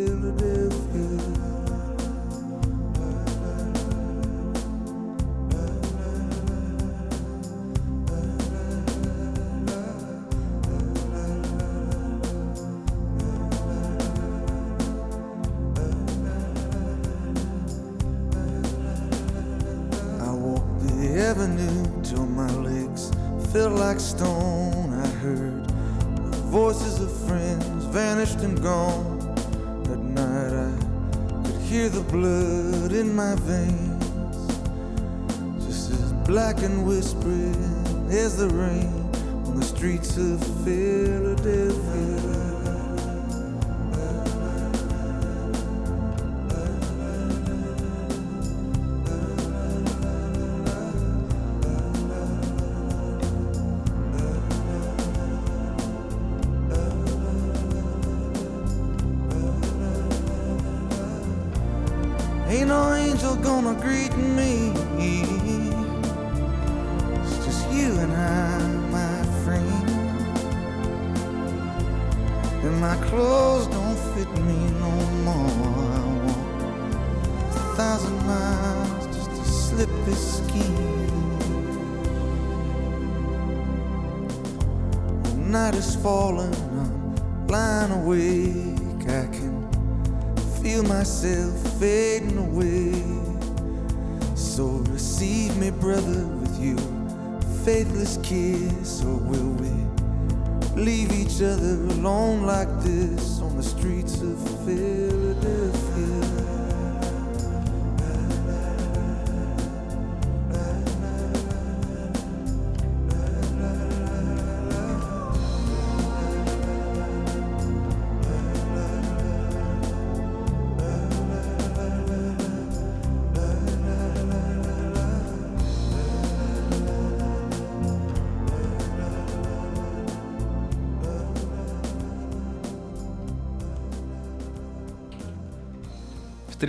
[39.80, 40.49] Streets of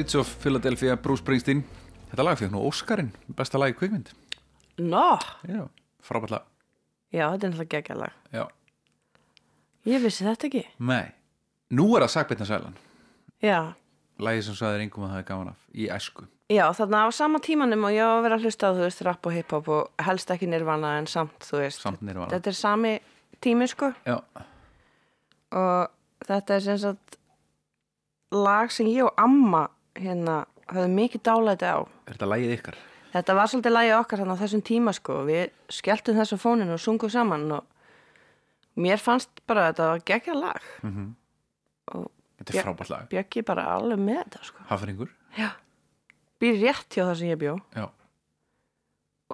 [0.01, 1.59] Streets of Philadelphia, Bruce Springsteen.
[2.09, 4.07] Þetta lag fekk nú Óskarinn, besta lag í kvikmynd.
[4.81, 5.67] Nó, Já,
[6.01, 6.45] frábært lag.
[7.13, 8.15] Já, þetta er náttúrulega geggjalag.
[8.33, 8.47] Já,
[9.85, 10.63] Ég vissi þetta ekki.
[10.79, 11.11] nei.
[11.69, 12.73] Nú er það Sagbirna Sælan.
[13.45, 13.73] Já,
[14.19, 16.25] Lagi sem sagðir engum að það er gaman af Í æsku.
[16.49, 19.03] Já, þarna á sama tímanum og ég á að vera að hlusta á, þú veist,
[19.05, 21.81] rap og hip-hop og helst ekki nirvana en samt, þú veist.
[21.85, 22.31] Samt Nirvana.
[22.33, 22.95] Þetta er sami
[23.39, 24.17] tími, sko, Já,
[25.51, 25.91] og
[26.25, 27.17] þetta er sem sagt
[28.31, 29.67] lag sem ég og amma
[30.01, 30.35] hérna
[30.71, 31.79] höfðu mikið dálæti á.
[32.07, 32.77] er þetta lagið ykkar?
[33.11, 35.17] Þetta var svolítið lagið okkar þannig á þessum tíma sko.
[35.27, 37.65] Við skelltum þessu fóninu og sungum saman og
[38.79, 40.61] mér fannst bara að þetta var geggja lag.
[41.91, 42.07] Og
[42.41, 44.63] Þetta er frábært lag bjöggi bara alveg með þetta sko.
[44.71, 45.49] Hafringur Já.
[46.41, 47.85] Býr rétt hjá það sem ég bjó Já,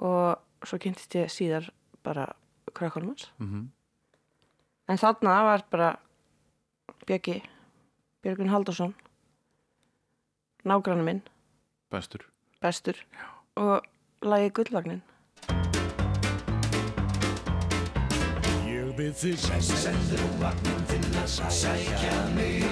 [0.04, 1.70] og svo kynntist ég síðar
[2.04, 2.26] bara
[2.76, 3.30] krökkunum hans.
[3.38, 3.68] Mhm.
[4.88, 5.88] En þarna var bara
[7.06, 7.42] bjöggi,
[8.22, 8.94] Björgun Haldursson,
[10.68, 11.22] nágrann minn,
[11.92, 12.24] bestur.
[12.62, 12.98] Bestur.
[13.56, 13.82] Og
[14.22, 15.02] lagið Gullvagnin.
[18.68, 22.66] Ég byrð þig Sendur um vagnin þinn að sækja mig.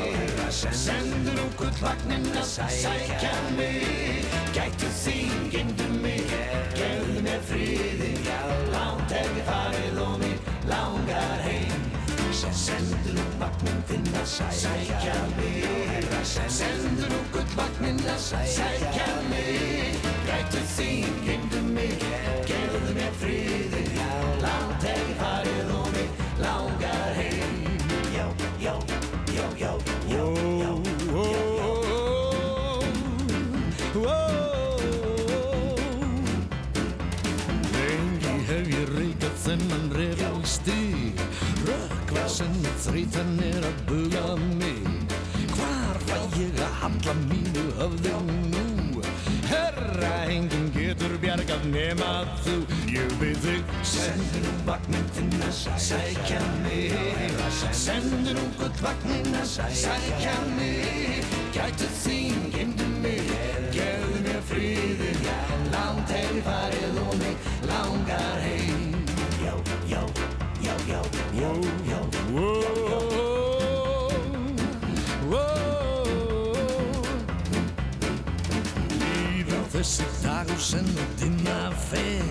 [0.51, 4.27] Sendur um gullvagnin að sækja mig.
[4.57, 6.35] Gætu þín, gemdu mig.
[6.77, 8.13] Gefðu mér friði
[8.75, 11.89] Langt hef ég farið og mig langar heim.
[12.37, 15.76] Sendur um vagnin þinn að sækja mig
[16.27, 19.95] Sendur um gullvagnin að sækja mig
[20.27, 22.03] Gætu þín, gemdu mig
[22.49, 23.13] Gefðu mér
[24.43, 27.55] Langt hef ég farið og mig langar heim
[28.11, 28.27] Já,
[28.59, 28.75] já,
[29.37, 29.71] já, já,
[30.11, 30.25] já,
[30.59, 30.73] já,
[37.79, 40.81] Lengi hef ég reykað þennan refalsti
[41.71, 43.86] Rökkva sem þreytan er að
[51.71, 52.57] nema þú
[53.21, 53.73] byrð þig.
[53.87, 55.55] Sendu nú vagnin þinn að
[55.87, 56.95] sækja mig.
[57.77, 59.49] Sendu nú gullvagnin að
[59.83, 61.25] sækja mig.
[61.57, 63.31] Gætu þín, gemdu mig.
[63.75, 65.13] Gefðu mér friði
[65.73, 68.95] Langt hef ég farið og mig langar heim.
[69.43, 69.55] Já,
[69.91, 70.03] já,
[70.63, 71.01] já, já,
[71.41, 71.51] já,
[71.91, 72.47] já, já,
[79.01, 80.59] Líður þessi dagur
[81.01, 82.25] að dinna fer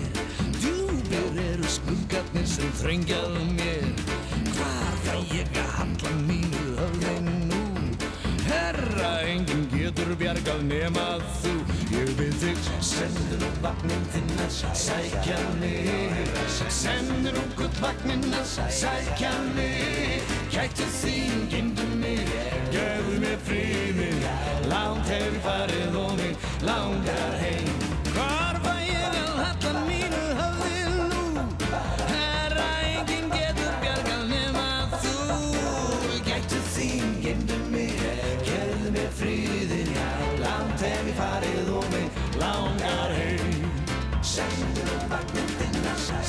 [0.60, 3.86] Djúbir eru skuggarnir sem þrengjað mér.
[4.54, 7.14] Hvar fæ ég að handla mínu höfði
[7.50, 7.62] nú?
[8.46, 11.06] Herra, enginn getur bjargað nema
[11.40, 11.54] þú.
[11.96, 15.90] Ég byrð þig Sendur nú vagnin þinn að sækja mig.
[16.78, 18.46] Sendur nú gullvagnin að
[18.82, 20.30] sækja mig.
[20.54, 22.22] Gætu þín, gemdu mig.
[22.70, 24.30] Og mig gemdu mig.
[24.70, 27.85] Langt hef ég farið og mig langar heim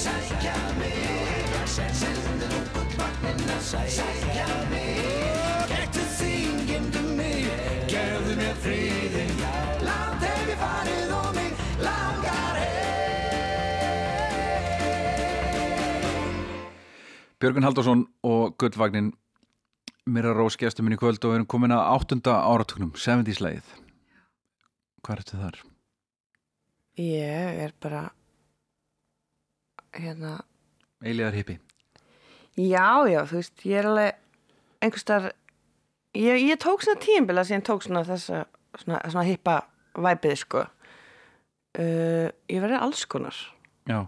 [0.03, 0.93] Sækja mig.
[3.89, 4.97] Sækja mig.
[5.69, 6.06] Gætu
[17.37, 19.11] Björgun Haldarsson og Guldvagnin
[20.09, 23.67] Mira Rós gestur minn í kvöld og við erum komin að áttunda áratöknum 70's leið
[25.05, 25.59] Hvað ertu þar?
[26.97, 28.07] Ég er bara
[29.93, 30.39] hérna.
[31.05, 31.59] Eiliðar hippi.
[32.57, 34.17] Já, já, þú veist, ég er alveg
[34.81, 35.35] einhverstaðar
[36.17, 38.47] ég, ég tók svona tímbila sem ég tók svona þessa
[38.81, 39.59] svona, svona hippa
[39.93, 40.65] væpið sko.
[41.77, 43.37] Uh, ég verði alls konar.
[43.85, 44.07] Já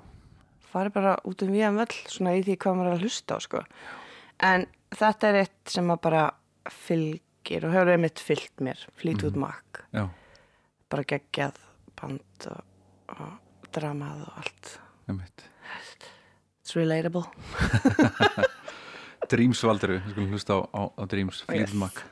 [0.73, 3.39] fari bara út um viðan völl svona í því hvað maður er að hlusta á
[3.45, 3.63] sko.
[4.49, 6.23] en þetta er eitt sem maður bara
[6.69, 10.11] fylgir og hefur einmitt fylgt mér, flýt út makk mm.
[10.91, 11.59] bara geggjað
[11.99, 12.61] band og,
[13.17, 14.75] og dramað og allt.
[16.59, 17.25] It's relatable.
[19.31, 22.05] Dreams valduru, við skulum hlusta á, á, á Dreams flýt út makk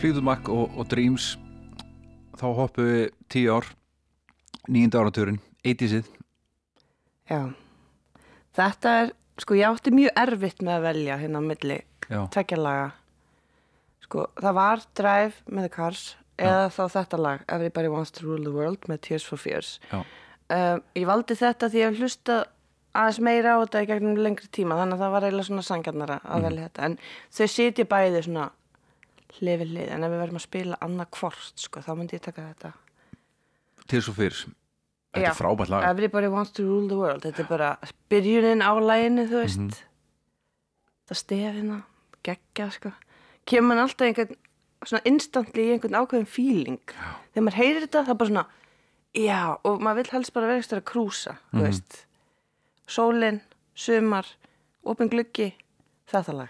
[0.00, 1.34] Flýðumakk og, og Dreams
[2.40, 3.66] þá hoppum við tíu ár
[4.72, 6.06] nýjunda áratúrin, 80'sið
[7.28, 7.42] Já.
[8.56, 9.10] Þetta er,
[9.44, 11.76] sko ég átti mjög erfitt með að velja hérna á milli
[12.08, 12.86] tveggjarlaga
[14.06, 16.46] sko það var Drive með The Cars Já.
[16.46, 19.74] eða þá þetta lag, Everybody Wants to Rule the World með Tears for Fears.
[19.92, 22.38] Um, ég valdi þetta því að hlusta
[22.96, 26.18] aðeins meira á þetta í gegnum lengri tíma þannig að það var eiginlega svona sangarnara
[26.24, 26.48] að mm.
[26.48, 26.88] velja þetta.
[26.88, 26.96] En
[27.36, 28.48] þau sitja bæði svona
[29.38, 32.22] hlið við hlið en ef við verðum að spila annað hvort sko þá myndi ég
[32.24, 32.72] taka þetta.
[33.90, 34.40] Til svo fyrr.
[35.10, 35.30] Þetta Já.
[35.32, 35.84] er frábært lag.
[35.90, 37.22] Everybody wants to rule the world.
[37.22, 37.70] Þetta er bara
[38.10, 39.58] byrjunin á læginu þú veist.
[39.58, 39.86] Mhm.
[41.10, 41.82] það stefina,
[42.22, 42.92] geggja sko.
[43.46, 44.36] Kemur mann alltaf einhvern
[44.86, 46.78] svona instantly í einhvern ákveðin feeling.
[47.34, 48.46] Þegar maður heyrir þetta það er bara svona
[49.14, 51.58] já og maður vill helst bara vera ekstra að krúsa Mhm.
[51.60, 52.06] þú veist.
[52.86, 53.40] Sólin,
[53.74, 54.26] sumar
[54.84, 55.52] opin gluggi,
[56.10, 56.48] þetta lag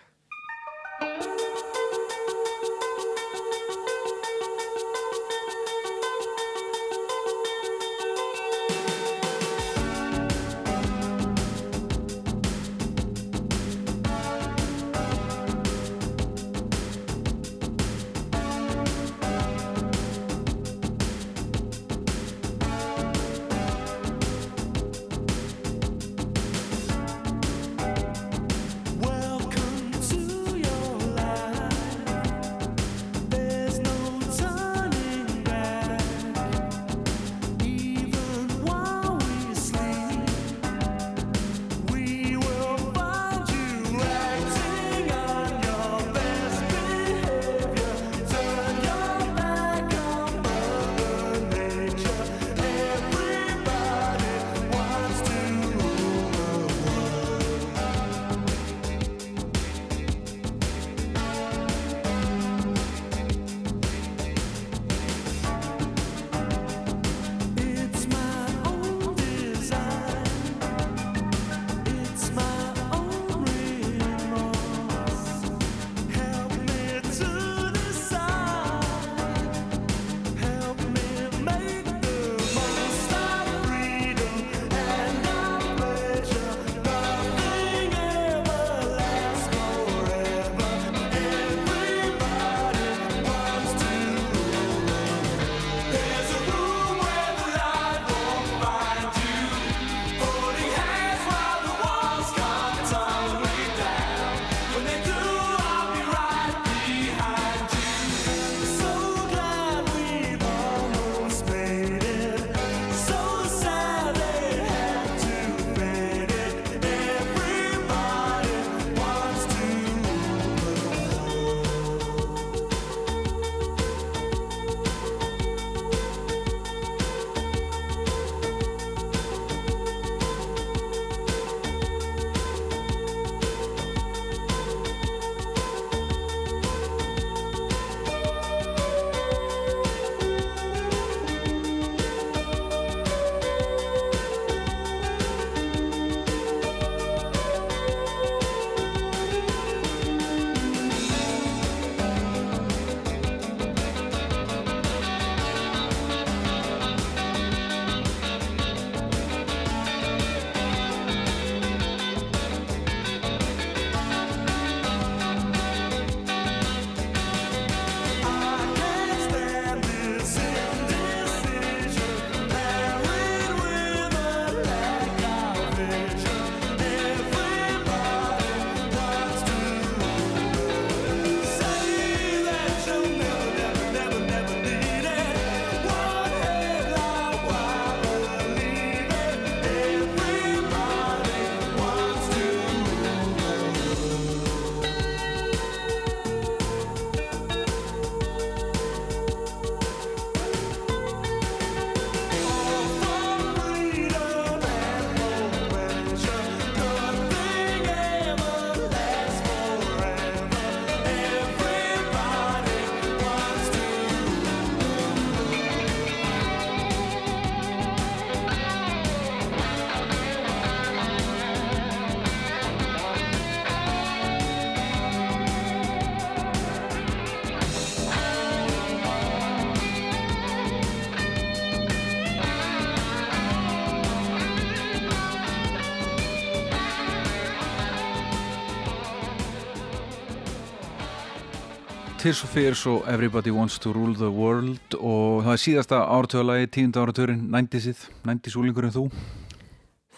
[242.21, 246.66] Tears for Fears og Everybody Wants to Rule the World og það er síðasta áratöðalagi,
[246.75, 249.05] tíunda áratöðurinn, nændisið, nændisúlingurinn þú?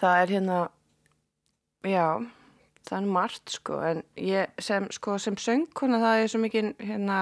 [0.01, 0.57] Það er hérna
[1.87, 2.07] Já,
[2.89, 7.21] það er margt sko en ég sem, sko, sem söngkona það er svo mikið hérna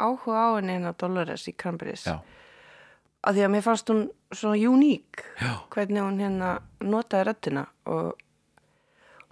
[0.00, 2.06] áhuga á henni hérna Dolores í Cranberries.
[2.08, 2.16] Já,
[3.28, 4.02] að því að mér fannst hún
[4.32, 5.26] svo uník
[5.74, 8.16] hvernig hún hérna notaði röddina og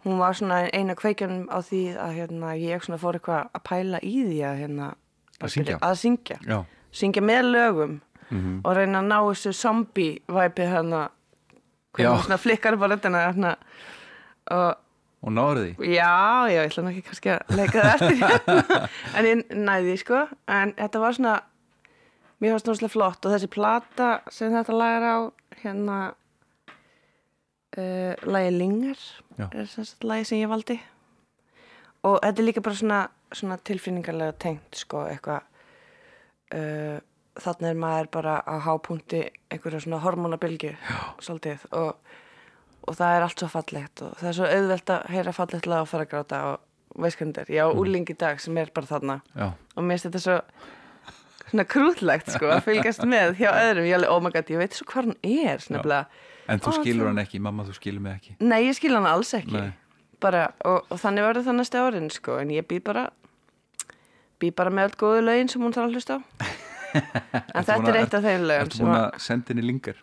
[0.06, 4.00] hún var svona eina kveikjan á því að hérna ég svona fór eitthvað að pæla
[4.06, 4.88] í því að hérna
[5.42, 5.76] Að syngja.
[5.82, 8.00] að syngja, syngja með lögum
[8.30, 8.60] Mhm.
[8.64, 11.08] og reyna að ná þessu zombie væpi hérna
[11.96, 13.56] svona flikkar á röddina hérna
[14.50, 14.76] og
[15.26, 15.86] og náður því?
[15.94, 18.16] Já, já, ég ætla nú ekki kannski að leika það eftir.
[18.22, 18.88] Hérna.
[19.16, 20.18] en ég næði því, sko.
[20.46, 21.32] En þetta var svona
[22.40, 23.26] mér fannst náttúrulega flott.
[23.26, 25.16] Og þessi plata sem þetta lagar á
[25.64, 25.96] hérna
[27.78, 29.00] uh, lagi Lingar
[29.36, 29.48] Já.
[29.52, 30.78] er sem sagt lagi sem ég valdi.
[32.06, 33.00] Og þetta er líka bara svona,
[33.32, 35.42] svona tilfinningarlega tengt, sko, eitthvað
[36.54, 36.98] uh,
[37.42, 40.72] þannig er maður bara á hápunkti einhverja svona hormonabilgju
[41.20, 41.98] svolítið og
[42.86, 45.82] og það er allt svo fallegt og það er svo auðvelt að heyra fallegt lag
[45.82, 48.58] og fara að gráta og veist hvernig þetta er, ég á úling í dag sem
[48.60, 49.16] er bara þarna.
[49.34, 50.36] Já, og mér finnst þetta svo
[51.50, 54.78] svona krútlegt sko að fylgjast með hjá öðrum, ég alveg, oh my god, ég veit
[54.78, 58.36] svo hvað hún er snöfnilega, en þú skilur hann ekki, mamma þú skilur mig ekki.
[58.40, 59.64] Nei ég skil hann alls ekki.
[60.22, 63.08] Bara, og, og þannig verður það næstu árin sko, en ég bý bara
[64.40, 66.20] bý bara með öll góðu lögin sem hún þarf að hlusta á.
[66.96, 69.98] En þetta er eitt af þeim lögum sem búin að, senda henni lingar?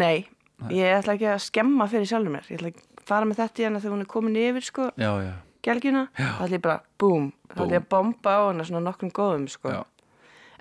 [0.00, 0.26] nei,
[0.72, 3.66] ég ætla ekki að skemma fyrir sjálfur mér, ég ætla að fara með þetta í
[3.66, 5.34] hana þegar hún er komin yfir sko Já, já,
[5.66, 9.12] gelgjuna, þá ætla ég bara búm, þá ætla ég að bomba á hana svona nokkrum
[9.18, 9.74] góðum sko.
[9.76, 9.82] já,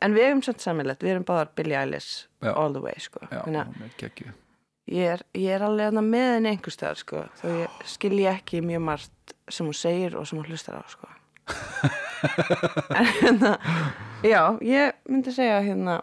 [0.04, 3.24] en við erum samt samilegt, við erum báðar Billie Eilish all the way sko.
[3.32, 4.36] Þannig
[4.92, 7.24] ég, er, ég er alveg hana með henni einhvers staðar sko.
[7.42, 11.10] þó ég skilji ekki mjög margt sem hún segir og sem hún hlustar á sko.
[13.00, 13.52] en hérna
[14.26, 16.00] já, ég myndi segja hérna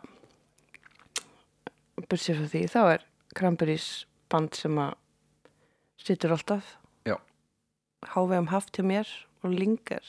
[2.10, 3.88] bursið frá því, þá er Cranberries
[4.30, 4.94] band sem að
[6.02, 6.76] situr alltaf
[7.08, 7.16] Já,
[8.14, 9.10] hávegum haft hjá mér
[9.42, 10.06] og lingar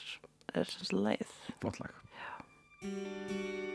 [0.54, 3.72] er sagt leið flott lag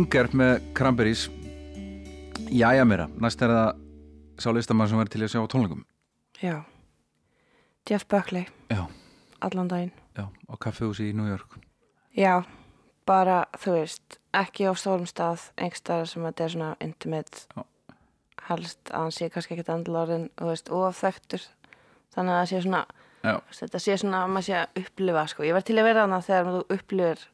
[0.00, 1.26] Lingard með Cranberries
[2.48, 3.80] Jæja meira, næst er það
[4.40, 5.82] sá listamann sem verður til að sjá tónleikum
[6.40, 6.54] Já.
[7.84, 8.86] Jeff Buckley, Já,
[9.44, 9.90] allan daginn.
[10.16, 11.58] já, á kaffehúsi í New York
[12.16, 12.46] Já,
[13.04, 17.62] bara, þú veist, ekki á stórum stað, einhverstaðar sem þetta er svona intimate, Já.
[18.48, 21.44] helst að hann sé kannski ekkert andlorðin, þú veist, ofþektur.
[22.16, 22.82] Þannig að það sé svona,
[23.20, 25.44] Já, þetta sé svona að maður sé að upplifa, sko.
[25.44, 27.26] Ég var til að vera hana þegar þú upplifir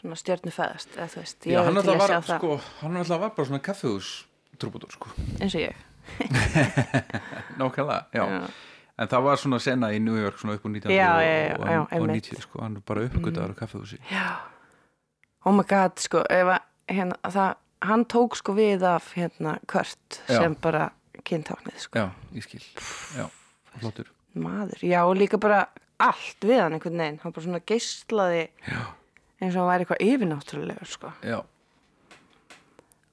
[0.00, 2.38] svona stjörnu fæðast, eða þú veist, ég var hann til alltaf að sjá var það,
[2.38, 2.50] sko,
[2.82, 4.10] hann alltaf var bara svona kaffehús
[4.58, 5.84] trúbútur sko eins og ég.
[7.60, 8.24] Nákvæmlega, já.
[8.24, 8.48] Já.
[8.98, 11.80] En það var svona sena í New York svona upp á 1900 Já, og, já,
[11.80, 12.30] og, og einmitt.
[12.32, 14.26] 90 sko, hann er bara uppgötaður á kaffehúsi Já.
[15.46, 17.50] Oh my god, sko, ef að, hérna, það,
[17.90, 20.88] hann tók sko við af, hérna, Kurt sem bara
[21.28, 22.02] kyntáknið, sko.
[22.02, 22.64] Já, ég skil
[23.14, 23.28] Já,
[23.78, 25.64] flottur maður, já og líka bara
[26.02, 28.82] allt við hann einhvern veginn, hann bara svona geislaði Já,
[29.38, 31.12] eins og hann væri eitthvað yfirnáttúrulegur sko.
[31.22, 31.40] Já,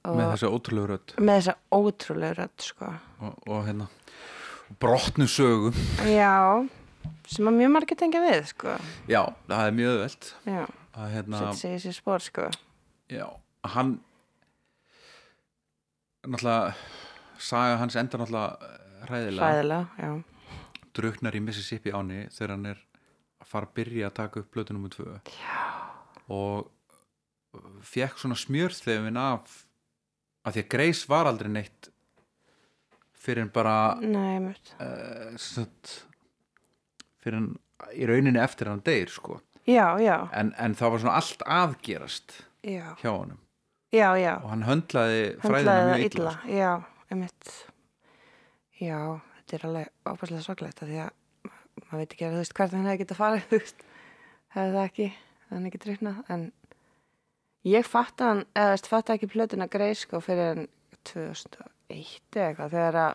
[0.06, 1.14] og með þessa ótrúlegu rödd.
[1.18, 2.90] með þessa ótrúlegu rödd sko.
[3.20, 3.88] Og, og hérna
[4.82, 5.72] brotnu sögu.
[6.06, 6.66] Já,
[7.30, 8.76] sem að mjög margir tengja við sko.
[9.10, 10.04] Já, það er mjög
[10.46, 10.62] já,
[10.96, 12.48] að hérna, sig í sér spór sko.
[13.12, 13.26] Já,
[13.74, 13.98] hann
[16.26, 16.74] náttúrulega
[17.38, 18.74] saga hans endar náttúrulega
[19.06, 20.10] hræðilega, já,
[20.96, 22.84] druknar í Mississippi áni þegar hann er
[23.42, 25.18] að fara að byrja að taka upp blötu nummer tvö.
[25.30, 25.85] Já.
[26.32, 26.72] Og
[27.86, 29.62] fekk svona smjörþefin af
[30.46, 31.90] að því að Grace var aldrei neitt
[33.26, 35.94] fyrir en bara nei, uh, satt,
[37.22, 37.48] fyrir en
[37.96, 39.40] í rauninni eftir hann deyr sko.
[39.66, 43.40] Já, já, en, en það var svona allt aðgerast já, hjá honum.
[43.94, 44.34] Já, já.
[44.42, 46.54] Og hann höndlaði fræðina mjög illa, illa, sko.
[46.54, 46.70] já,
[47.10, 47.52] einmitt.
[48.76, 48.98] Já,
[49.40, 51.14] þetta er alveg opaslega sorglegt af því að
[51.86, 53.86] maður veit ekki að þú veist hvert hann hefði farið þú veist,
[54.54, 55.08] hefði það ekki
[55.50, 56.48] hann ekki drifnað en
[57.66, 60.68] ég fatt hann, eða fatt ekki plötuna greið sko fyrir en
[61.06, 63.14] 2001 eða eitthvað þegar að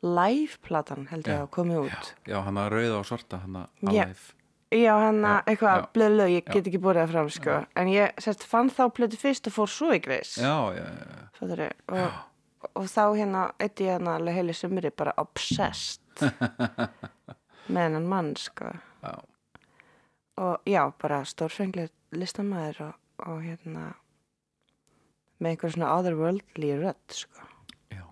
[0.00, 3.90] live-platan held ég Já, að komið út já, hann að rauða og svarta hann að
[3.92, 4.04] Já.
[4.06, 4.36] alive
[4.70, 5.86] Já, hann Já, að eitthvað já.
[5.96, 6.52] blöð lög, ég Já.
[6.54, 7.56] get ekki búið það fram sko.
[7.82, 11.24] en ég sérst, fann þá plötu fyrst og fór svo í greis já, já, já,
[11.38, 11.68] Fattarðu?
[11.90, 16.00] og, og þá hérna eitt ég hérna heilu sumri bara obsessed
[17.72, 18.70] með hennan mann sko.
[19.02, 19.14] já.
[20.40, 22.94] Og já, bara stórfenglir listamæður og,
[23.26, 23.90] og hérna
[25.40, 27.44] með einhver svona otherworldly rödd sko.
[27.92, 28.04] Já,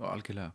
[0.00, 0.52] og algjörlega.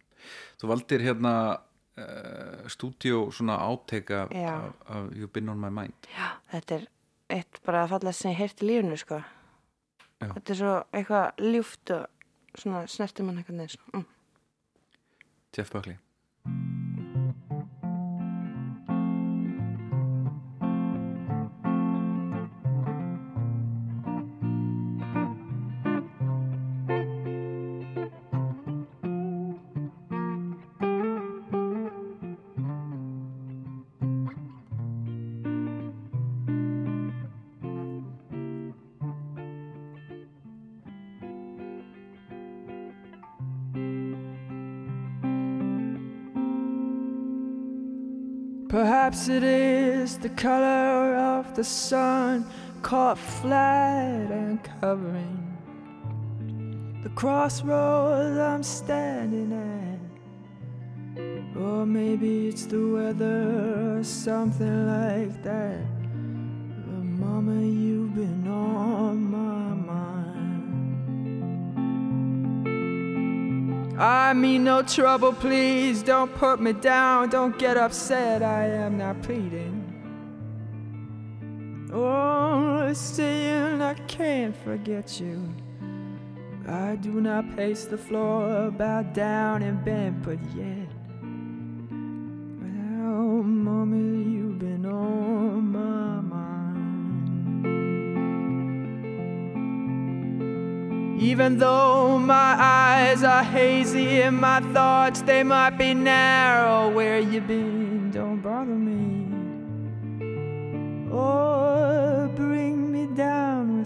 [0.60, 6.10] Þú valdir hérna uh, stúdíó svona áteka af, af, You've Been On My Mind.
[6.14, 6.88] já, þetta er
[7.30, 9.22] eitt bara að falla sem ég heyrti í lífinu sko.
[10.20, 10.34] Já.
[10.34, 14.06] þetta er svo eitthvað ljúft og svona snertir mann eitthvað neins mm.
[15.56, 15.98] Jeff Buckley.
[50.30, 52.46] The color of the sun
[52.82, 55.46] caught flat and covering
[57.04, 60.00] the crossroads I'm standing at.
[61.58, 65.82] Or maybe it's the weather or something like that.
[66.86, 70.10] But mama, you've been on my mind.
[74.00, 79.22] I mean no trouble, please don't put me down, don't get upset, I am not
[79.22, 79.69] pleading.
[82.90, 85.54] Oh, saying I can't forget you.
[86.68, 90.90] I do not pace the floor, bow down and bend, but yet.
[92.60, 97.62] Well, mommy, you've been on my mind.
[101.22, 107.40] Even though my eyes are hazy and my thoughts they might be narrow, where you
[107.40, 108.10] been?
[108.10, 108.89] Don't bother me.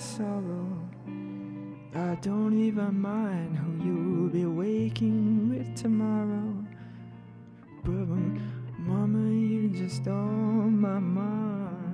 [0.04, 0.68] Sorrow.
[1.96, 6.54] I don't even mind who you'll be waking with tomorrow.
[7.84, 8.08] But
[8.80, 11.94] mama, you just on my mind.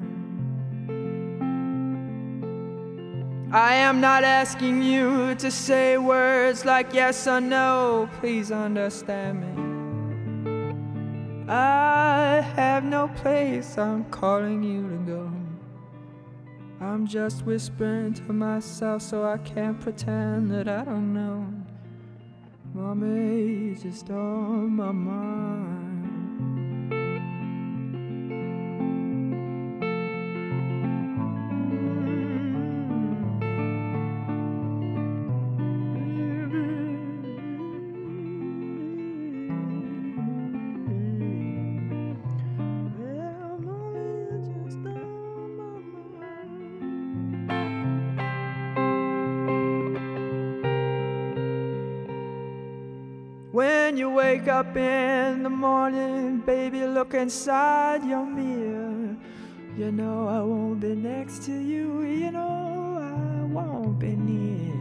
[3.53, 8.10] I am not asking you to say words like yes or no.
[8.20, 9.53] Please understand me.
[11.47, 15.39] I have no place I'm calling you to go.
[17.00, 21.47] I'm just whispering to myself so I can't pretend that I don't know.
[22.74, 25.79] Mommy, just on my mind.
[54.40, 59.18] Wake up in the morning, baby, look inside your mirror.
[59.78, 64.76] You know I won't be next to you, you know I won't be near.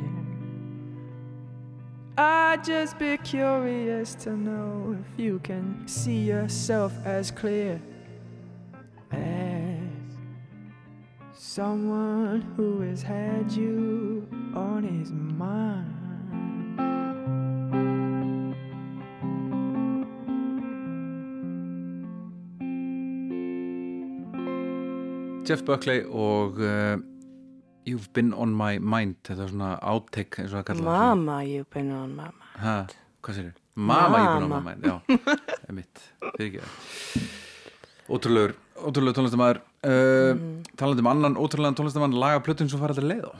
[2.17, 7.81] I'd just be curious to know if you can see yourself as clear
[9.11, 9.79] as
[11.33, 15.98] someone who has had you on his mind.
[25.49, 26.99] Jeff Buckley og uh,
[27.89, 31.71] You've Been On My Mind þetta er svona outtake eins og það kallar Mama, you've
[31.73, 32.59] been on my mind.
[32.61, 32.75] ha,
[33.25, 34.61] hvað sér Mama You've Been On Mama.
[34.61, 34.97] My Mind já,
[35.73, 36.03] emitt,
[36.37, 38.55] fyrir ekki það ótrúlegur,
[38.89, 40.53] ótrúlegur tónlistamæður uh, Mhm.
[40.81, 43.33] talandi um annan ótrúlegan tónlistamann laga plötun sem fara allir leið á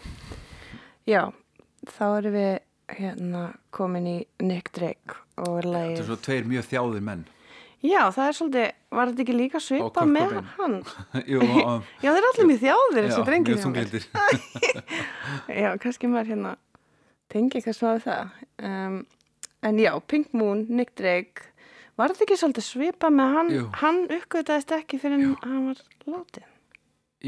[1.09, 1.23] Já,
[1.89, 2.59] þá erum við
[2.99, 3.43] hérna
[3.73, 5.99] komin í Nick Drake og þetta lagið.
[6.03, 7.25] er svo tveir mjög þjáðir menn
[7.79, 10.79] Já, það er svolítið, var þetta ekki líka svipa með hann?
[11.33, 13.55] Jú, og, Já, þeir eru allir mjög þjáðir já, þessi drengir.
[13.55, 13.93] mjög hjá mér.
[13.93, 16.55] þunglindir Já, kannski maður hérna
[17.31, 18.35] tengi eitthvað við það.
[18.67, 18.99] Um,
[19.69, 21.53] en já, Pink Moon, Nick Drake,
[21.99, 23.53] var þetta ekki svolítið svipa með hann?
[23.55, 23.67] Jú.
[23.83, 26.49] Hann uppgötaðist ekki fyrir hann var látið.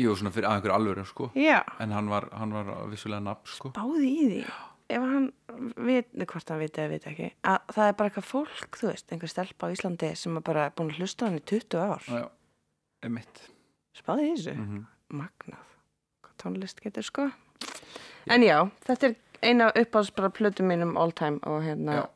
[0.01, 3.51] Jú, svona fyrir að einhver alvöru sko Já, en hann var, hann var vissulega nafn
[3.51, 4.43] sko báði í því.
[4.91, 5.29] Ef hann
[5.77, 9.13] veit, hvort hann veit eða veit ekki, að það er bara eitthvað fólk, þú veist,
[9.15, 12.31] einhver stelpa á Íslandi sem er bara búin að hlusta hann í 20 ár.
[13.97, 14.55] Spáði í þessu.
[14.57, 14.87] Mhm.
[15.21, 15.67] Magnað.
[16.25, 17.29] Hvað tónlist getur sko.
[18.31, 22.09] En já, þetta er eina uppáðs bara plötu mínum all time og hérna Já.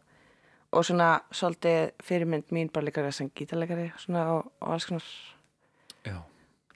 [0.73, 5.07] og svona svolítið fyrirmynd mín bara líka sem gítarleikari svona og, og alls konar
[6.05, 6.19] já,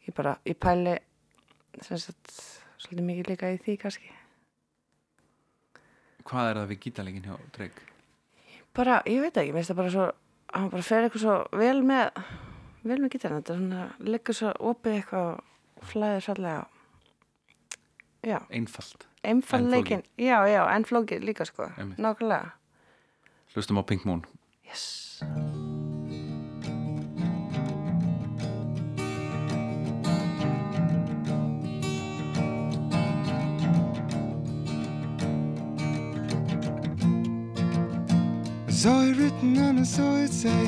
[0.07, 0.97] ég bara, ég pæli
[1.83, 2.33] sagt
[2.79, 4.11] svolítið mikið líka í því kannski
[6.29, 7.87] hvað er það við gítalegin hjá Drake?
[8.79, 10.09] bara, ég veit ekki, mér finnst það bara svo
[10.55, 12.23] hann bara fer eitthvað svo vel með
[12.89, 15.31] vel með gítarinn, þetta er svona liggur svo opið eitthvað
[15.79, 16.77] og flæðir svolítið
[18.29, 19.07] já, Einfalt.
[19.23, 21.71] Einfallleikin já, já, en flókið líka sko.
[21.99, 22.55] Nákvæmlega.
[23.55, 24.27] Hlustum á Pink Moon.
[24.67, 25.23] Yes.
[38.79, 40.67] Saw it written and I saw it say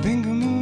[0.00, 0.61] Bingo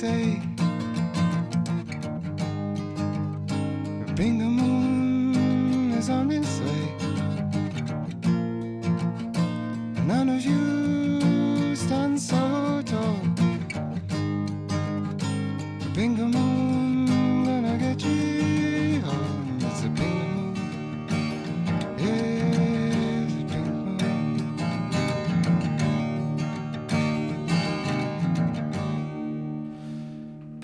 [0.00, 0.39] say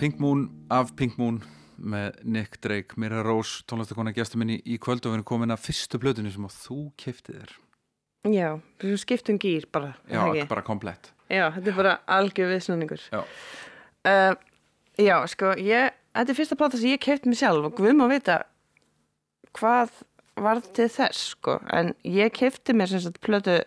[0.06, 1.40] Pink Moon af Pink Moon
[1.76, 5.64] með Nick Drake, Mira Rose tónlistakona gestur minni í kvöld og við erum komin að
[5.64, 7.54] fyrstu blöðunni sem að þú keftið þér.
[8.30, 8.46] Já,
[8.84, 10.46] við skiptum gýr bara já, ekki?
[10.52, 11.10] bara komplett.
[11.26, 13.24] Já, þetta er bara algjör viðsnöningur já,
[14.06, 14.36] uh,
[15.02, 18.06] Já, sko, ég Þetta er fyrsta plata sem ég kefti mig sjálf og guð má
[18.08, 18.38] vita
[19.58, 19.90] hvað
[20.38, 21.58] var til þess, sko.
[21.74, 23.58] En ég kefti mér sem sagt plötu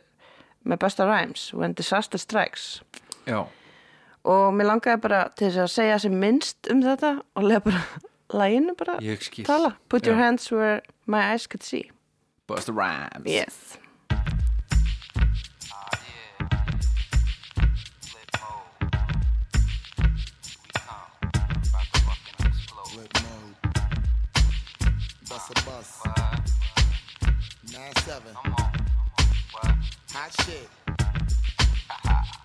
[0.63, 2.79] með Busta Rhymes When Disaster Strikes.
[3.27, 3.43] Já,
[4.23, 7.83] og mér langaði bara til þess að segja sem minnst um þetta og lega bara
[8.41, 8.97] læginu bara
[9.45, 10.23] tala Put your Já.
[10.23, 11.89] hands where my eyes could see
[12.47, 13.77] Busta Rhymes Yes.
[25.29, 26.01] Bust a bus.
[27.71, 28.33] Nine seven.
[30.11, 30.69] Hot shit.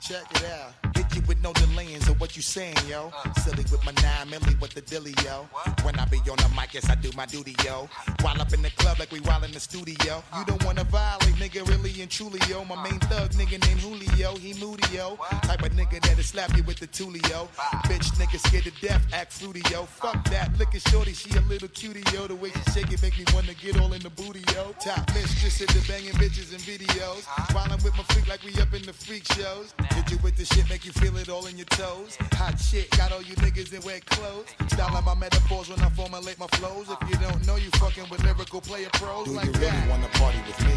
[0.01, 0.94] Check it out.
[1.15, 3.13] Hit with no delayings of what you saying, yo.
[3.45, 5.47] Silly with my nine milli with the dilly, yo.
[5.85, 7.89] When I be on the mic, yes, I do my duty, yo.
[8.21, 10.25] While up in the club like we while in the studio.
[10.37, 12.65] You don't wanna violate, nigga, really and truly, yo.
[12.65, 15.17] My main thug nigga named Julio, he moody, yo.
[15.43, 17.47] Type of nigga that'll slap you with the tulio.
[17.87, 19.85] Bitch nigga scared to death, act fruity, yo.
[19.85, 22.27] Fuck that, look at shorty, she a little cutie, yo.
[22.27, 24.75] The way she shake it make me wanna get all in the booty, yo.
[24.81, 27.23] Top mistress in the banging bitches and videos.
[27.55, 29.75] While I'm with my freak like we up in the freak shows.
[29.95, 32.17] Hit you with the shit, make you feel it all in your toes.
[32.33, 34.47] Hot shit, got all you niggas in wet clothes.
[34.69, 36.87] Styling my metaphors when I formulate my flows.
[36.89, 39.89] If you don't know, you fucking with lyrical player pros Do like you really that.
[39.91, 40.77] wanna party with me?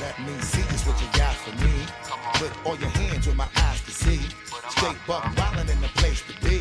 [0.00, 1.74] Let me see just what you got for me.
[2.34, 4.20] Put all your hands where my eyes can see.
[4.70, 6.58] Straight buck wildin' in the place to be.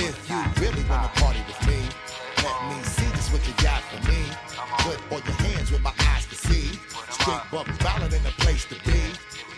[0.00, 1.78] If you really wanna party with me,
[2.40, 4.49] let me see just what you got for me.
[4.78, 6.78] Put all your hands where my eyes can see.
[7.10, 9.00] Straight buck wildin' in the place to be.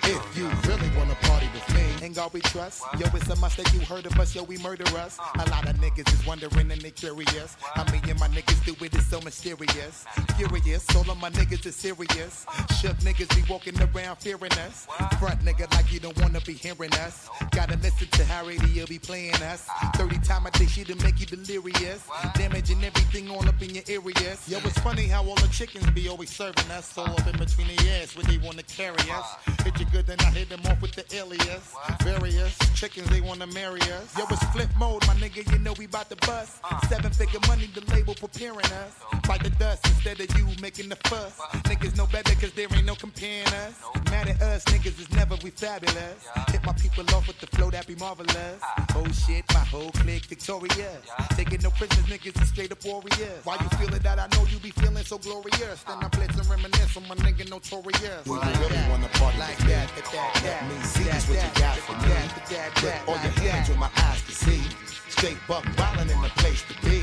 [0.05, 1.83] If you really wanna party with me.
[2.05, 2.83] Ain't God we trust.
[2.99, 4.35] Yo, it's a must that you heard of us.
[4.35, 5.17] Yo, we murder us.
[5.39, 7.57] A lot of niggas is wondering and they curious.
[7.75, 10.05] How me and my niggas do it is so mysterious.
[10.37, 12.47] Furious, all of my niggas is serious.
[12.81, 14.89] Shook niggas be walking around fearing us.
[15.21, 17.29] Front nigga like you don't wanna be hearing us.
[17.53, 19.69] Gotta listen to how radio be playing us.
[19.95, 22.03] 30 time a day she to make you delirious.
[22.35, 24.49] Damaging everything all up in your areas.
[24.49, 26.99] Yo, it's funny how all the chickens be always serving us.
[26.99, 29.27] All up in between the ass where they wanna carry us.
[29.65, 31.73] Hit you good, then I hit them off with the alias.
[32.03, 34.07] Various chickens, they wanna marry us.
[34.19, 36.61] Yo, it's flip mode, my nigga, you know we bout to bust.
[36.91, 38.93] Seven figure money, the label preparing us.
[39.27, 41.39] Bite the dust instead of you making the fuss.
[41.71, 43.75] Niggas know better cause there ain't no comparing us.
[44.11, 46.29] Mad at us, niggas is never we fabulous.
[46.51, 48.61] Hit my people off with the flow that be marvelous.
[48.95, 51.03] Oh shit, my whole clique victorious.
[51.31, 53.41] Taking no prisoners, niggas is straight up warriors.
[53.45, 54.19] Why you feeling that?
[54.19, 55.83] I know you be feeling so glorious.
[55.85, 58.25] Then I blitz and reminisce on my nigga notorious.
[58.25, 59.73] Do you really wanna party Like with me?
[59.73, 62.11] that, that, that, Let that, me see that, what you that, got for that, me.
[62.11, 63.79] that, that, Put that, all your like hands that.
[63.79, 64.63] where my eyes can see.
[65.09, 66.99] Straight buck wildin' in the place to be.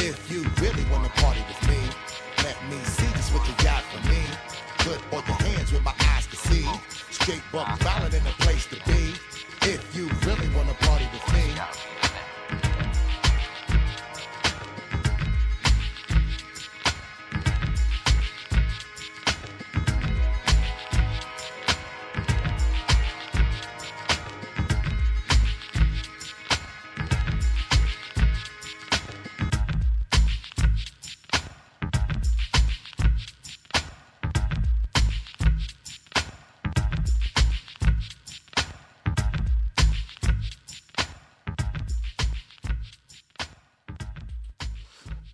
[0.00, 1.80] If you really wanna party with me,
[2.44, 4.20] let me see just what you got for me.
[4.86, 6.66] Put all your hands where my eyes can see.
[7.10, 9.12] Straight buck wildin' in the place to be.
[9.68, 11.44] If you really wanna party with me.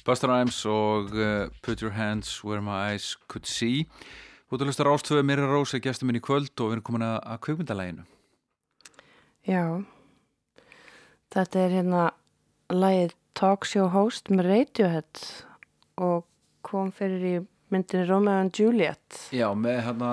[0.06, 3.88] Busta Rhymes og uh, Put Your Hands Where My Eyes Could See.
[4.46, 6.84] Þú ert að hlusta rástöðu mér er Rósa gestur minn í kvöld og við erum
[6.86, 8.04] komin að, að kveikmyndalæginu
[9.46, 9.62] Já.
[11.34, 12.04] Þetta er hérna
[12.70, 15.24] lagið Talk Show Host með Radiohead
[16.02, 16.24] og
[16.66, 17.34] kom fyrir í
[17.74, 19.18] myndinni Romeo and Juliet.
[19.34, 20.12] Já, með hérna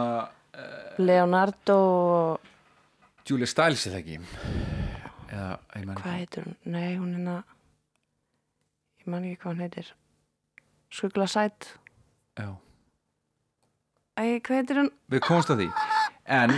[0.98, 2.50] Leonardo og
[3.30, 4.18] Julia Stiles eða ekki?
[5.30, 6.58] Eða, ég hvað heitir hún?
[6.66, 7.38] Nei, hún er hérna
[9.04, 9.90] ég man ekki hvað hún heitir.
[10.94, 11.74] Skugla Sæt.
[12.40, 12.50] Já,
[14.14, 14.90] Æ, hvað heitir hún?
[15.10, 15.70] við komumst að því.
[16.30, 16.54] En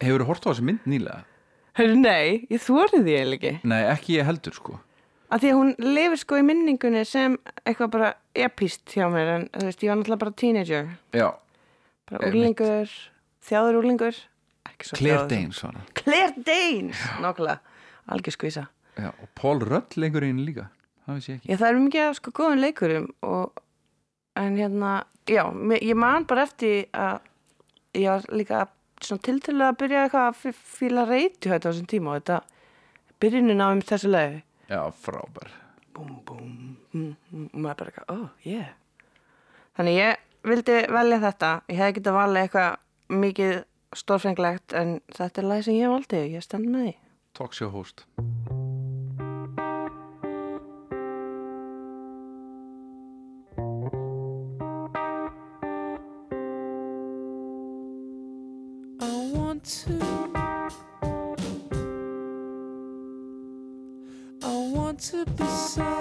[0.00, 1.24] hefur þú hort á þessi mynd nýlega?
[1.78, 3.68] Hörru, nei, ég þórið því eiginlega ekki.
[3.68, 4.78] Nei, ekki ég heldur sko.
[5.28, 7.36] Að því að hún lifir sko í minningunni sem
[7.68, 10.88] eitthvað bara epíst hjá mér en þú veist, ég var náttúrulega bara teenager.
[11.12, 11.28] Já,
[12.08, 12.96] bara úrlingur,
[13.44, 14.24] þjáður úrlingur
[14.78, 15.26] Claire.
[15.28, 15.58] Danes
[15.98, 17.58] Claire Danes, nákvæmlega.
[18.08, 18.66] Algjör skvísa.
[18.96, 20.68] Já, og Paul Rudd lengur inn líka
[21.08, 21.50] það veist ég ekki.
[21.50, 23.62] Já, það er mikið af sko góðum leikurum og,
[24.38, 24.92] en hérna,
[25.28, 25.44] já,
[25.80, 27.16] ég man bara eftir að
[27.98, 28.66] ég var líka
[29.00, 32.38] svona tiltölu að byrja eitthvað að fíla reyti þetta á þessum tíma og þetta
[33.22, 35.48] byrjunin á um þessu leiði Já, frábær.
[35.96, 38.68] Búm, búm, mm, mm, og maður bara eitthvað, oh, yeah.
[39.78, 41.52] Þannig ég vildi velja þetta.
[41.72, 43.56] Ég hefði getað valið eitthvað mikið
[43.96, 46.96] stórfenglegt en þetta er lag sem ég valdi og ég stend með því.
[47.38, 48.08] Talkshow host
[65.38, 65.97] want to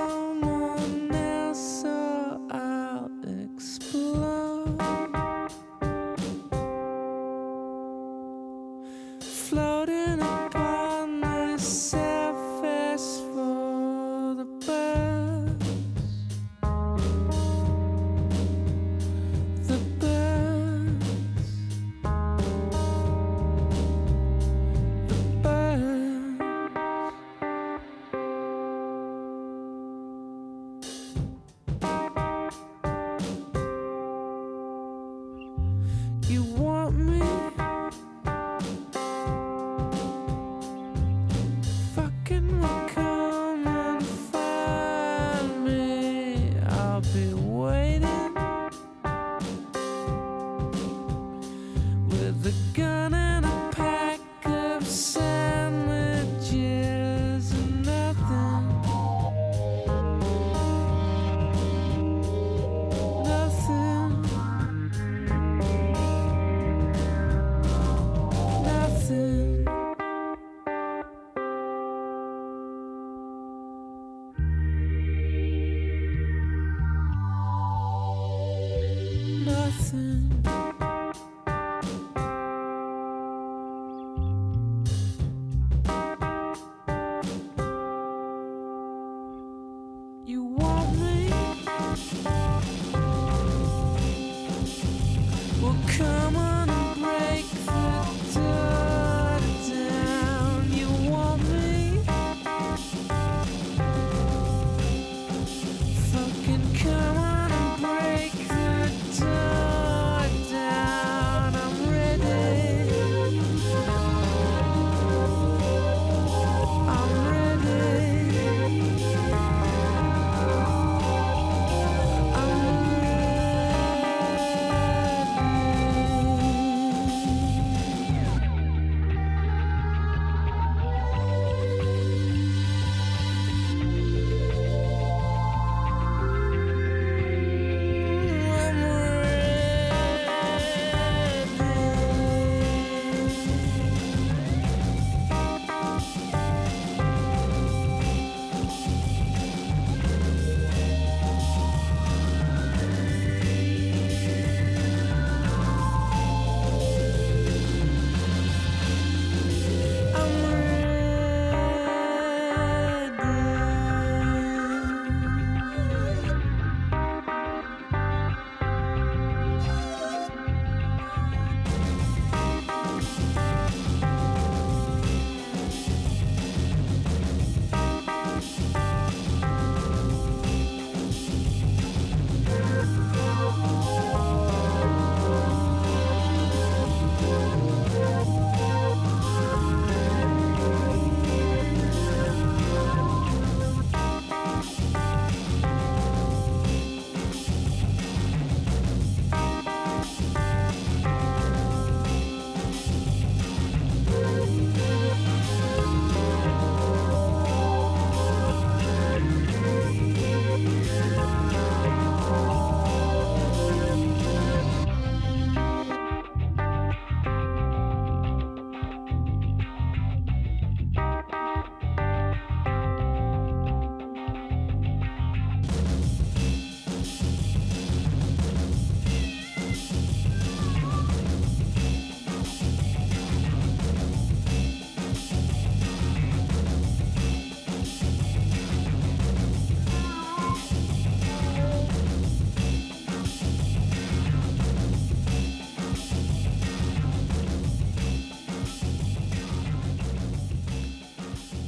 [79.94, 80.57] Nothing.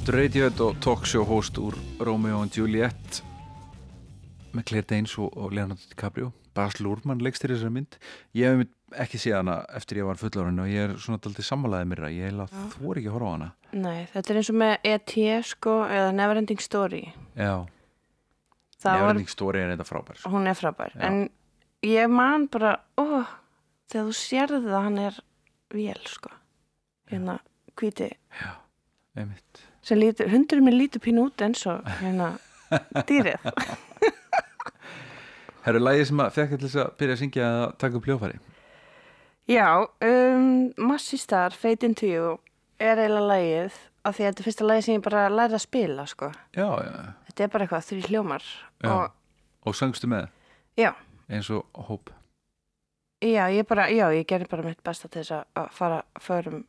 [0.09, 3.19] Radiohead og talkshow host úr Romeo and Juliet
[4.57, 6.31] með Claire Danes og, og Leonardo DiCaprio.
[6.57, 7.97] Bas Lurman leikst þér þessari mynd.
[8.33, 11.91] Ég hef ekki séð hana eftir ég var fullorinn og ég er svona daldið sammálaðið
[11.91, 13.49] mér ég hef þú er ekki að horfa á hana.
[13.83, 15.25] Nei, þetta er eins og með E.T.
[15.51, 17.01] sko eða Neverending Story.
[17.37, 17.53] Já,
[18.87, 20.31] Neverending Story er þetta frábær sko.
[20.33, 20.95] hún er frábær.
[20.95, 21.03] Já.
[21.05, 21.19] en
[21.85, 23.29] ég man bara ó,
[23.91, 25.21] þegar þú sérði það hann er
[25.77, 26.33] vél sko.
[27.13, 27.37] Hérna
[27.77, 28.09] hvíti.
[29.13, 29.48] Einmitt
[29.89, 32.31] sem lítur, hundurinn minn lítur pínu út eins og hérna
[33.09, 33.39] dýrið.
[35.65, 38.37] Herru, lagið sem að fekk til þess að byrja að syngja að taka upp hljófari
[39.49, 39.65] Já,
[40.05, 40.45] um,
[40.77, 42.35] Massy Star, Fade Into You
[42.79, 45.63] er eiginlega lagið af því að þetta er fyrsta lagið sem ég bara lærði að
[45.65, 46.29] spila sko.
[46.55, 46.93] Já, já,
[47.27, 48.45] Þetta er bara eitthvað þrý hljómar
[48.87, 49.15] og
[49.67, 50.29] Og söngstu með?
[50.79, 50.93] Já,
[51.27, 52.13] eins og hóp
[53.19, 56.61] já, ég bara, já, ég gerði bara mitt besta til þess að- að fara förum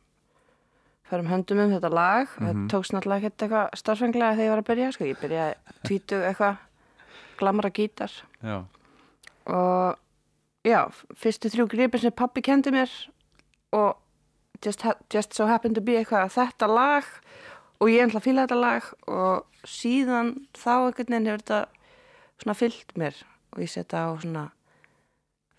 [1.09, 2.27] förum höndum um þetta lag.
[2.27, 2.45] Mhm.
[2.47, 5.55] þetta tókst náttúrulega ekkert eitthvað starfenglega þegar ég var að byrja, sko, ég byrjaði
[5.87, 6.57] tvítu eitthvað,
[7.37, 8.11] glamra gítar.
[8.43, 8.65] Já,
[9.45, 9.97] og
[10.63, 10.85] já,
[11.17, 12.91] fyrstu þrjú gripin sem pappi kendi mér
[13.73, 13.97] og
[14.63, 17.07] just, just so happened to be eitthvað þetta lag
[17.81, 21.61] og ég ætla að fíla þetta lag og síðan þá einhvern veginn hefur þetta
[22.41, 24.49] svona fyllt mér og ég setja á svona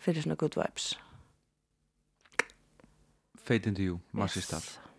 [0.02, 0.92] fyrir svona good vibes.
[3.42, 4.91] Fade into you, Marcy Star I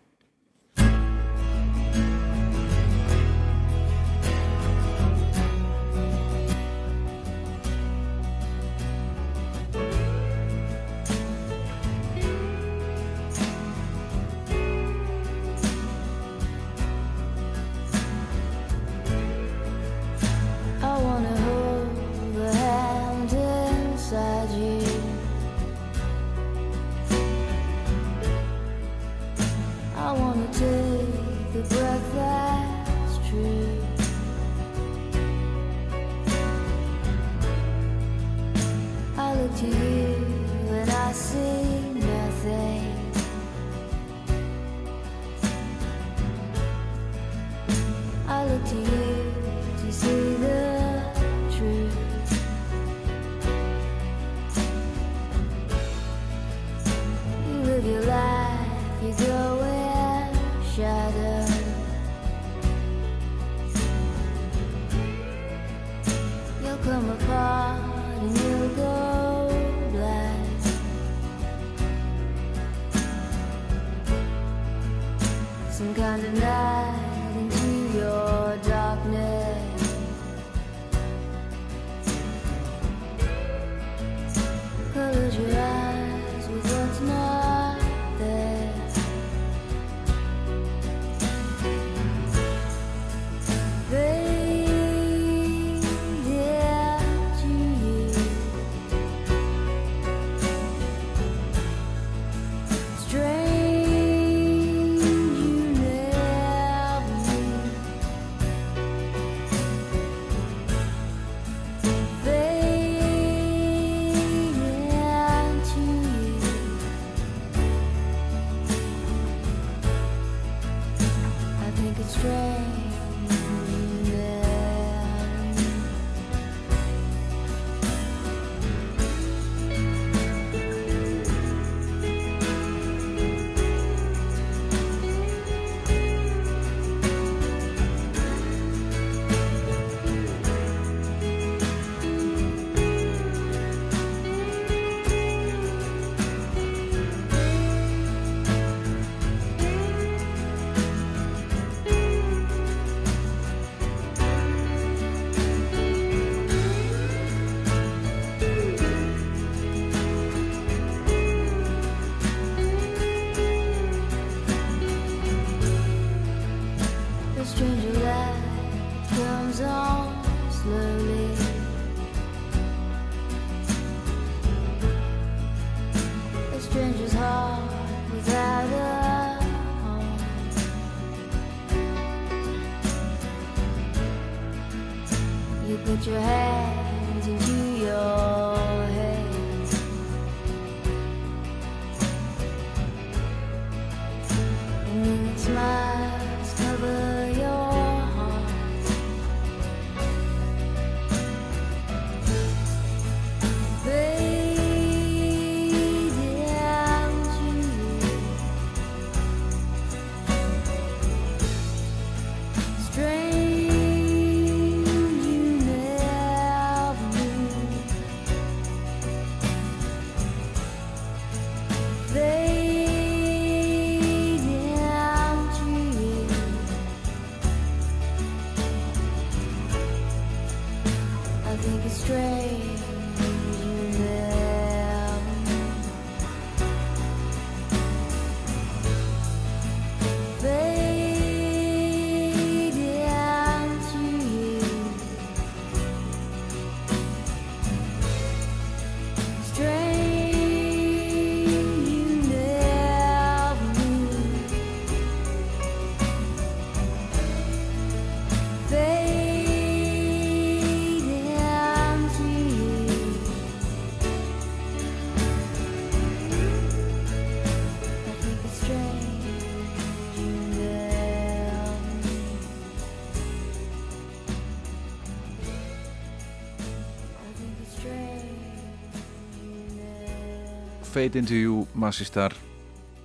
[280.94, 282.34] Fade Into You, Massistar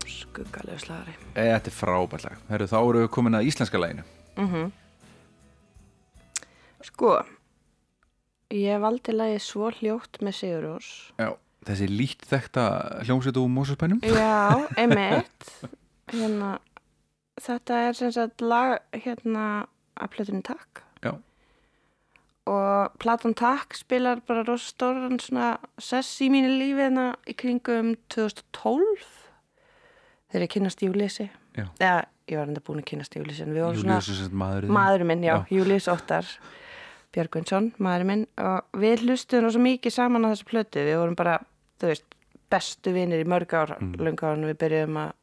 [0.05, 1.15] skuggalegu slagari.
[1.33, 4.05] E, Þetta er frábært lag Herru, þá eru við komin að íslenska laginu.
[4.37, 4.69] Mm
[6.85, 7.17] Sko
[8.53, 10.89] Ég valdi lagið svo hljótt með Sigurós
[11.19, 11.33] Já,
[11.67, 12.63] þessi lítt þekta
[13.07, 15.49] hljómsveit úr Mósuspænum Já, einmitt.
[16.13, 16.55] Hérna,
[17.41, 19.65] Þetta er sem sagt lag hérna
[19.99, 20.83] að plötunni Takk.
[22.49, 27.93] Og platan Takk spilar bara rosa stóran svona sess í mínu lífi hérna í kringum
[28.13, 29.03] 2012
[30.29, 31.65] þegar ég kynast Júlísi Já.
[31.81, 35.35] Eða, ég var enda búin að kynast Júlísi en við vorum svona maðurinn minn, já,
[35.35, 35.45] Já.
[35.57, 36.29] Júlíus Óttar
[37.15, 41.39] Björgvinsson, maðurinn minn og við hlustuðum svo mikið saman á þessu plötu við vorum bara,
[41.81, 42.19] þú veist,
[42.49, 43.95] bestu vinir í mörg ár, mm.
[44.01, 45.15] löngu ára við byrjuðum að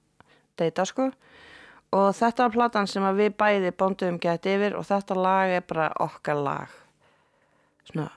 [0.61, 1.11] deyta sko
[1.97, 5.91] og þetta var platan sem við bæði bóndum gett yfir og þetta lag er bara
[6.03, 6.75] okkar lag
[7.89, 8.11] svona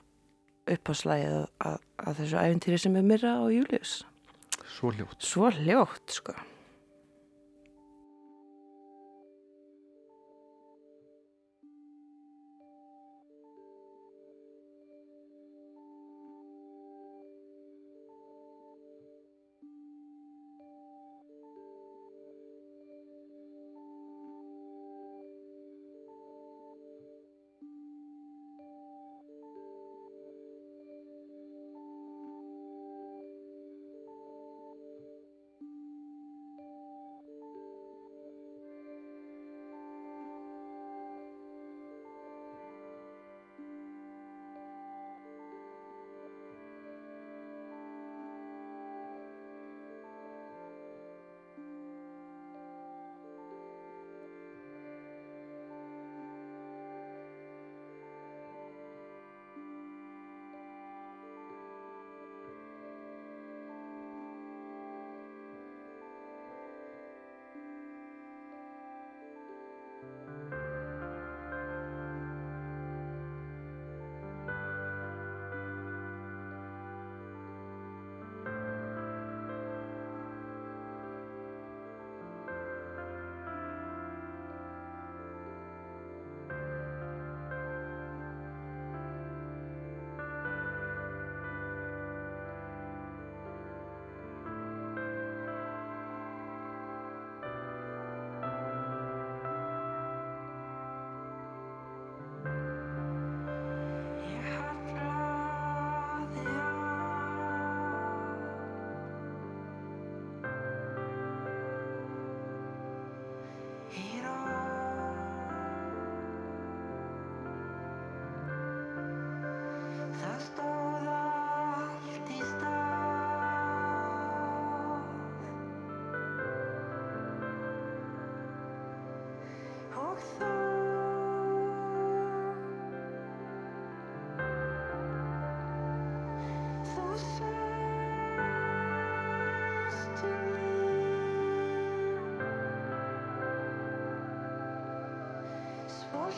[0.70, 1.36] uppáslægið
[1.66, 3.98] að, að þessu æfintýri sem er Mirra og Júlíus.
[4.70, 5.18] Svo hljótt.
[5.24, 6.36] Svo ljótt sko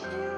[0.01, 0.32] Ég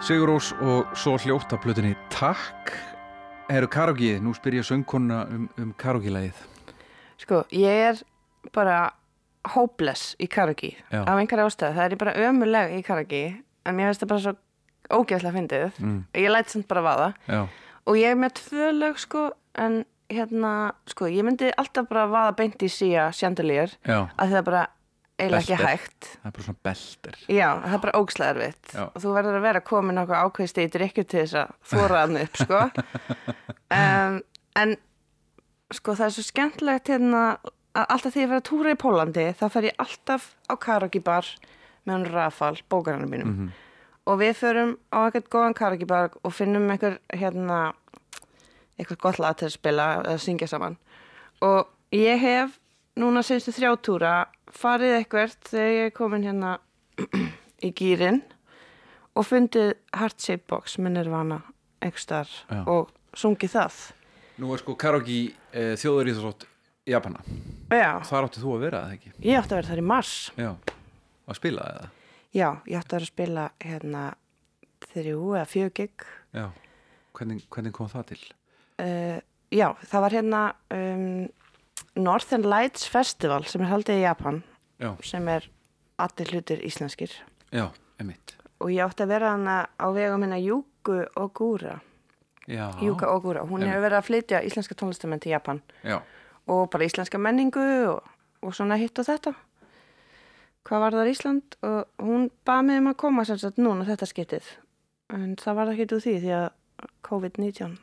[0.00, 2.70] Sigurós og svo hljótt af plötunni Takk.
[3.52, 6.38] Eru karaoke, nú spyr ég söngkonna um, um karaoke-lægið
[7.20, 8.00] Sko, ég er
[8.56, 8.94] bara
[9.52, 11.02] hopeless í karaoke Já.
[11.04, 14.34] af einhverja ástæðu, það er bara ömuleg í karaoke en mér finnst það bara svo
[14.90, 15.78] ógeðslega fyndið.
[15.84, 16.00] Mm.
[16.16, 17.12] ég læt samt bara vaða.
[17.28, 17.40] Já,
[17.84, 19.28] og ég er með tvö lög sko
[19.60, 20.54] en hérna,
[20.88, 24.66] sko, ég myndi alltaf bara vaða beint í síja já, að það bara
[25.20, 28.82] eiginlega ekki hægt það er bara svona belter Já, það er bara ógslega erfitt Já.
[28.88, 32.20] og þú verður að vera komin okkur ákveðst í drikkju til þess að þóra hann
[32.24, 32.60] upp sko.
[33.80, 34.20] um,
[34.64, 34.76] en
[35.70, 37.24] sko það er svo skemmtilegt hérna
[37.70, 41.28] að alltaf því að túra í Pólandi þá fer ég alltaf á karaoke bar
[41.86, 43.50] með hann Rafal, bókarannum mínum Mhm.
[44.10, 47.60] og við förum á eitthvað góðan karaoke bar og finnum eitthvað hérna
[48.80, 50.76] eitthvað gott lag til að spila eða syngja saman
[51.46, 52.58] og ég hef
[52.98, 54.12] núna senstu þrjá túra
[54.54, 56.52] farið eitthvað þegar ég er komin hérna
[57.66, 58.22] í gýrin
[59.16, 61.40] og fundið Heart Shape Box með Nirvana
[61.80, 62.62] Já.
[62.68, 63.78] og sungið það
[64.40, 65.16] Nú er sko karaoke
[65.52, 66.46] e, þjóður í þessótt
[66.88, 67.20] Japana
[67.70, 69.12] Já, Þar átti þú að vera, eða ekki?
[69.20, 70.50] ég átti að vera þar í mars Já,
[71.30, 71.90] að spila eða?
[72.30, 74.04] Já, ég átti að vera að spila hérna
[74.90, 76.06] þrjú eða fjög gig
[76.36, 76.46] Já,
[77.18, 78.20] hvernig, hvernig kom það til?
[78.80, 79.18] uh,
[79.50, 80.40] Já, það var hérna
[80.70, 81.06] um,
[81.96, 84.42] Northern Lights Festival sem er haldið í Japan
[84.80, 85.46] Já, sem er
[86.00, 87.12] allir hlutir íslenskir.
[87.52, 87.68] Já,
[88.00, 91.78] emitt og ég átti að vera hana á vegum hérna Júku og Gúra
[92.48, 95.60] Já, Júka og Gúra, hún hefur verið að flytja íslenska tónlistamenn til Japan.
[95.86, 96.00] Já,
[96.50, 97.62] og bara íslenska menningu
[97.92, 98.00] og,
[98.42, 99.34] og svona hitt og þetta.
[100.66, 101.54] Hvað var það Ísland?
[101.64, 104.48] Og hún baði mig um að koma sem sagt núna þetta skiptið.
[105.14, 106.48] En það var ekki úr því því að
[107.06, 107.76] COVID-19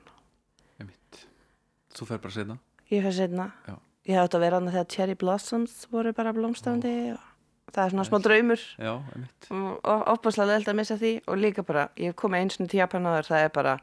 [0.82, 1.24] emitt
[1.98, 2.58] Þú fer bara setna
[2.88, 3.76] ég fyrir setna Já.
[4.08, 7.94] Ég hef átt að vera hana þegar Cherry Blossoms voru bara blómstafandi og það er
[7.94, 8.66] svona smá draumur.
[8.80, 8.94] Já,
[9.52, 12.80] og opaslega leilt að missa því og líka bara, ég hef komið eins og til
[12.80, 13.74] Japan áður, það er bara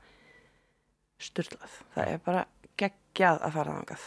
[1.24, 2.46] styrlað, það er bara
[2.80, 4.06] geggjað að fara þangað.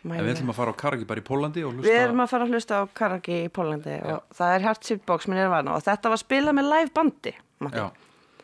[0.00, 2.30] En við ætlum að fara á karaoke bara í Pólandi og hlusta Við erum að
[2.30, 4.04] fara að hlusta á karaoke í Pólandi Já.
[4.14, 7.34] og það er Heart Box og þetta var spilað með live bandi.
[7.60, 7.86] Já,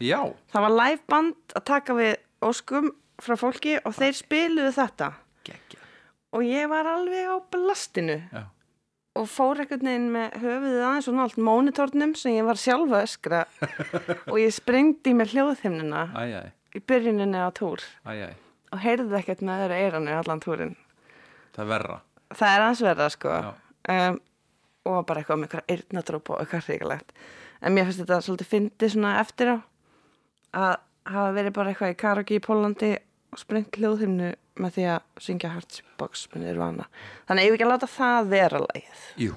[0.04, 0.20] já,
[0.52, 2.12] það var live band að taka við
[2.44, 2.90] óskum
[3.24, 5.08] frá fólki og þeir spiluðu þetta
[6.36, 8.20] og ég var alveg á blastinu.
[8.30, 8.44] Já,
[9.16, 13.44] og fór einhvern veginn með höfuðið aðeins og nált mónitornum sem ég var sjálfa öskra.
[14.32, 16.34] Og ég sprengdi með æj,
[16.76, 17.80] í byrjuninni á túr.
[18.04, 18.34] Æj, æj
[18.76, 20.74] og heyrði ekkert með þeirra eiranu allan túrin
[21.56, 21.98] Það er verra.
[22.36, 23.34] Það er aðeins verða sko.
[23.88, 24.16] Um,
[24.86, 27.14] og bara eitthvað með eitthvað eyrnadróp og eitthvað hrigalegt
[27.62, 29.56] en mér finnst þetta svolítið fyndi svona eftir á
[30.56, 30.74] að
[31.06, 32.90] hafa verið bara eitthvað í karaoke í Pólandi
[33.40, 34.32] sprengt hljóðhimnu
[34.62, 36.88] með því að syngja Heartsbox með Nirvana.
[37.28, 39.04] Þannig að ég vil ekki að láta það vera lagið?
[39.26, 39.36] Jú,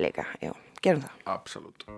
[0.00, 0.54] líka, já,
[0.84, 1.24] gerum það.
[1.34, 1.90] Absolutt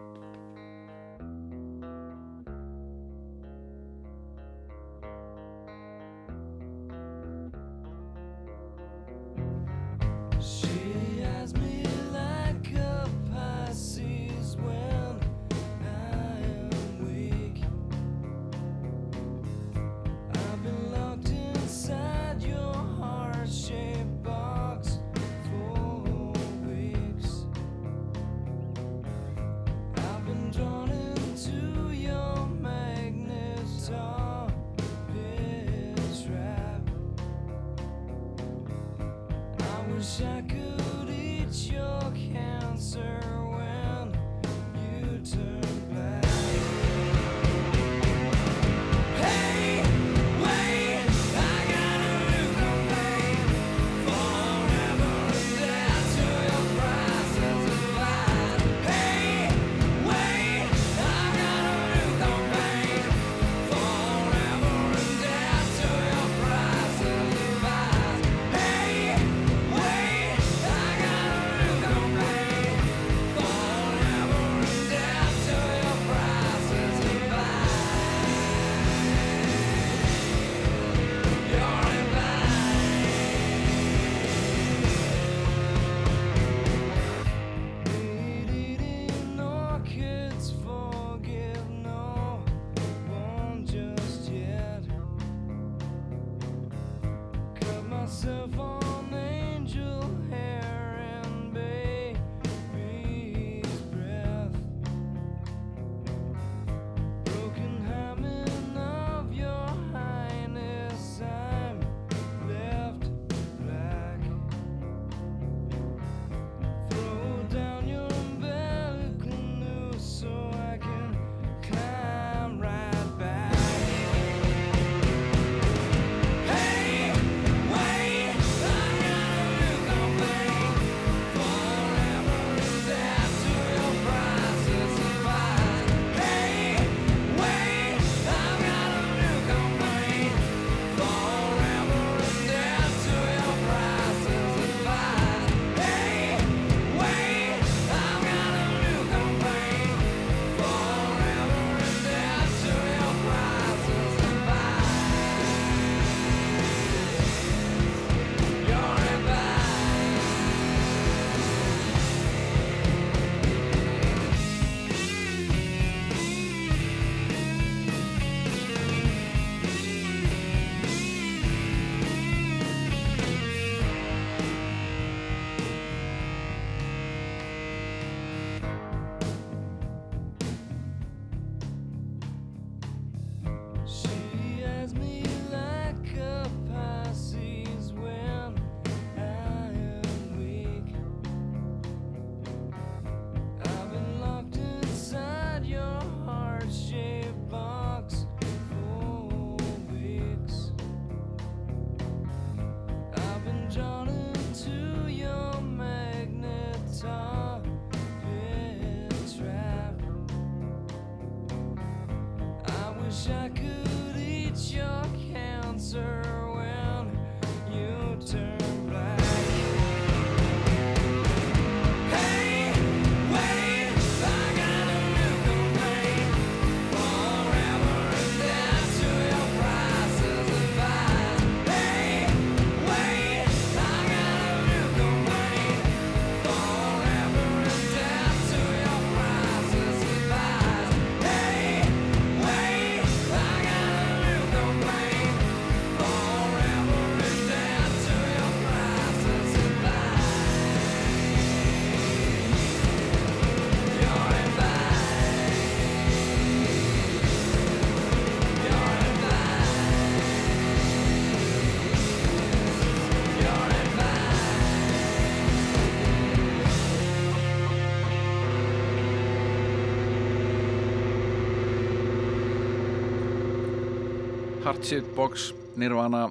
[274.72, 276.30] Hardship Box, Nirvana.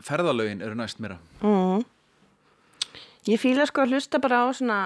[0.00, 1.82] Ferðalögin eru næst mér mm.
[3.28, 4.78] Ég fíla sko að hlusta bara á svona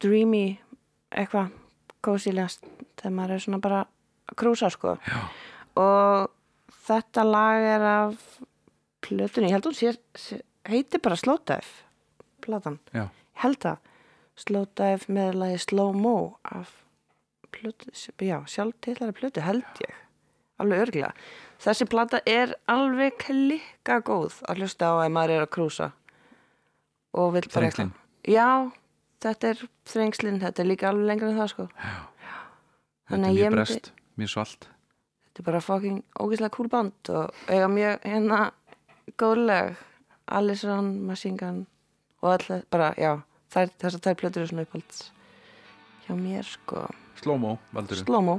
[0.00, 0.56] dreamy
[1.12, 1.52] eitthvað
[2.00, 2.64] kósilegast
[2.96, 4.96] þegar maður er svona bara að krúsa sko.
[5.04, 5.20] Já.
[5.76, 6.32] og
[6.88, 8.16] þetta lag er af
[9.04, 10.40] plötunni, ég held hún sé, sé
[10.72, 13.94] heiti bara Slow Dive platan, Já, ég held það
[14.40, 16.72] Slow Dive með lagi Slow Mo af
[17.52, 17.92] plötu,
[18.24, 20.04] já, sjálf til þeirra plötu held ég
[20.62, 21.12] alveg örglega.
[21.62, 25.90] Þessi plata er alveg klikka góð að hlusta á ef maður er að krúsa
[27.18, 27.92] og vill bara eitthvað.
[28.28, 28.48] Já,
[29.24, 31.68] þetta er þrengslinn, þetta er líka alveg lengra en það sko.
[31.74, 34.68] þetta Þannig er að mjög brest, mjög svalt
[35.28, 38.38] Þetta er bara fucking ógeðslega cool band og eiga mjög hérna
[39.20, 39.76] góðleg
[40.28, 41.60] Allison, Machine Gun
[42.20, 43.12] og alltaf bara, já,
[43.54, 45.04] þessar þær plötur eru svona upphalds
[46.04, 46.88] hjá mér sko.
[47.20, 48.38] Slow-mo, valdur Slow-mo.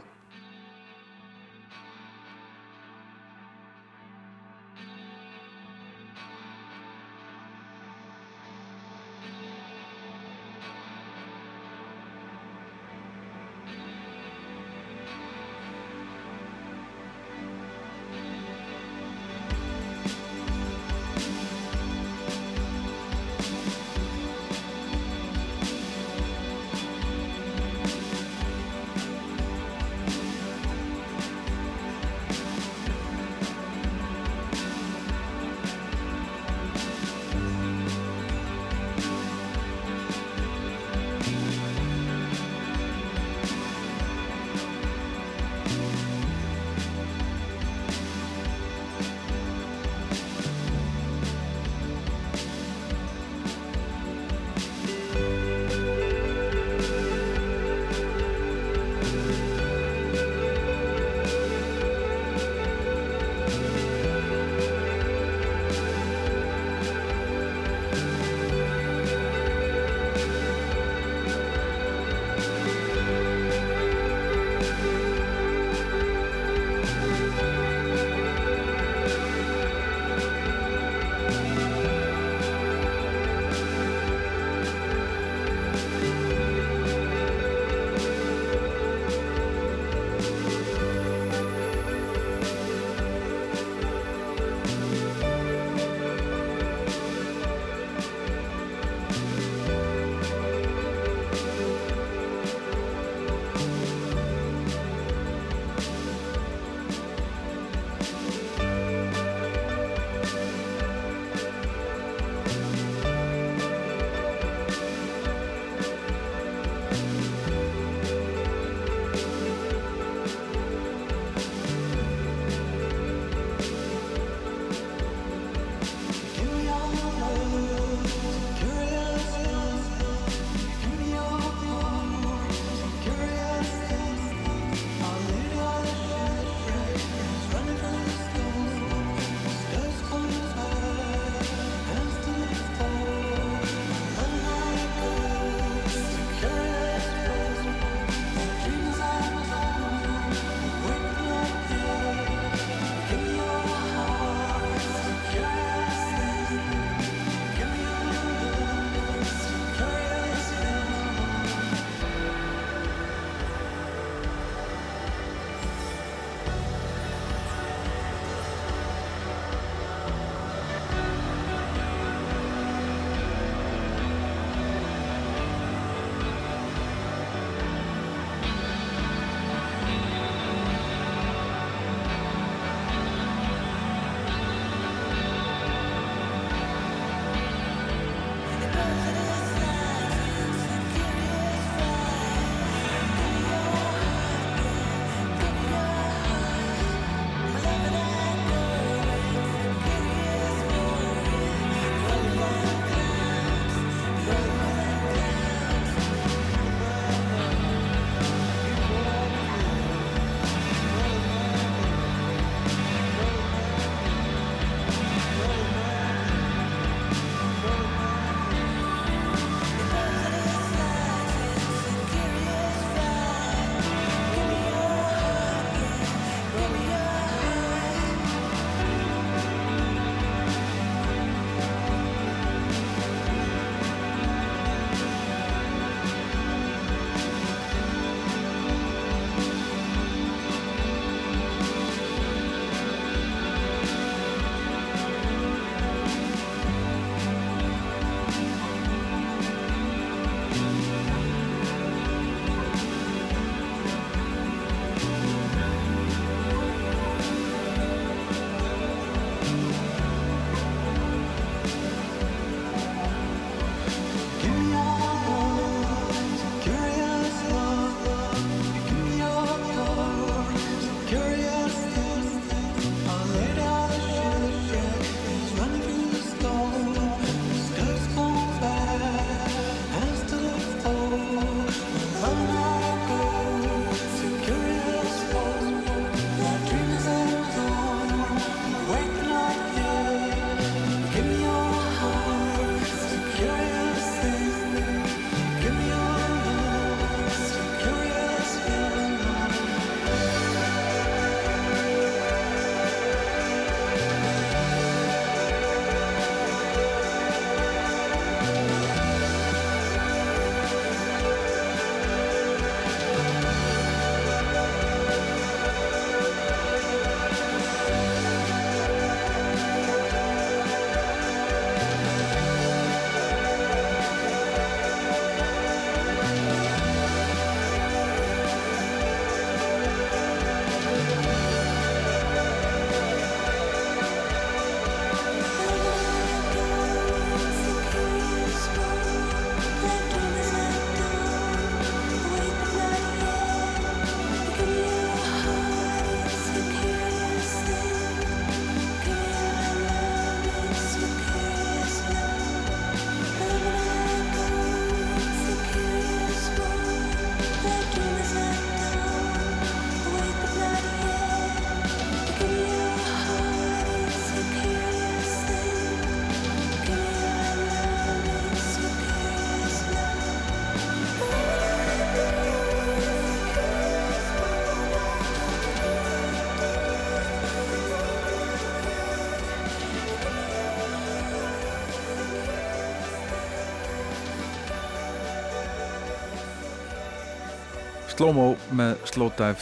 [388.19, 389.61] Slow-mo með Slowdive.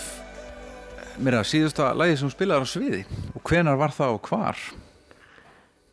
[1.21, 3.01] Mér að síðusta lagi sem þú spilaðar á sviði.
[3.37, 4.61] Og hvenar var það og hvar?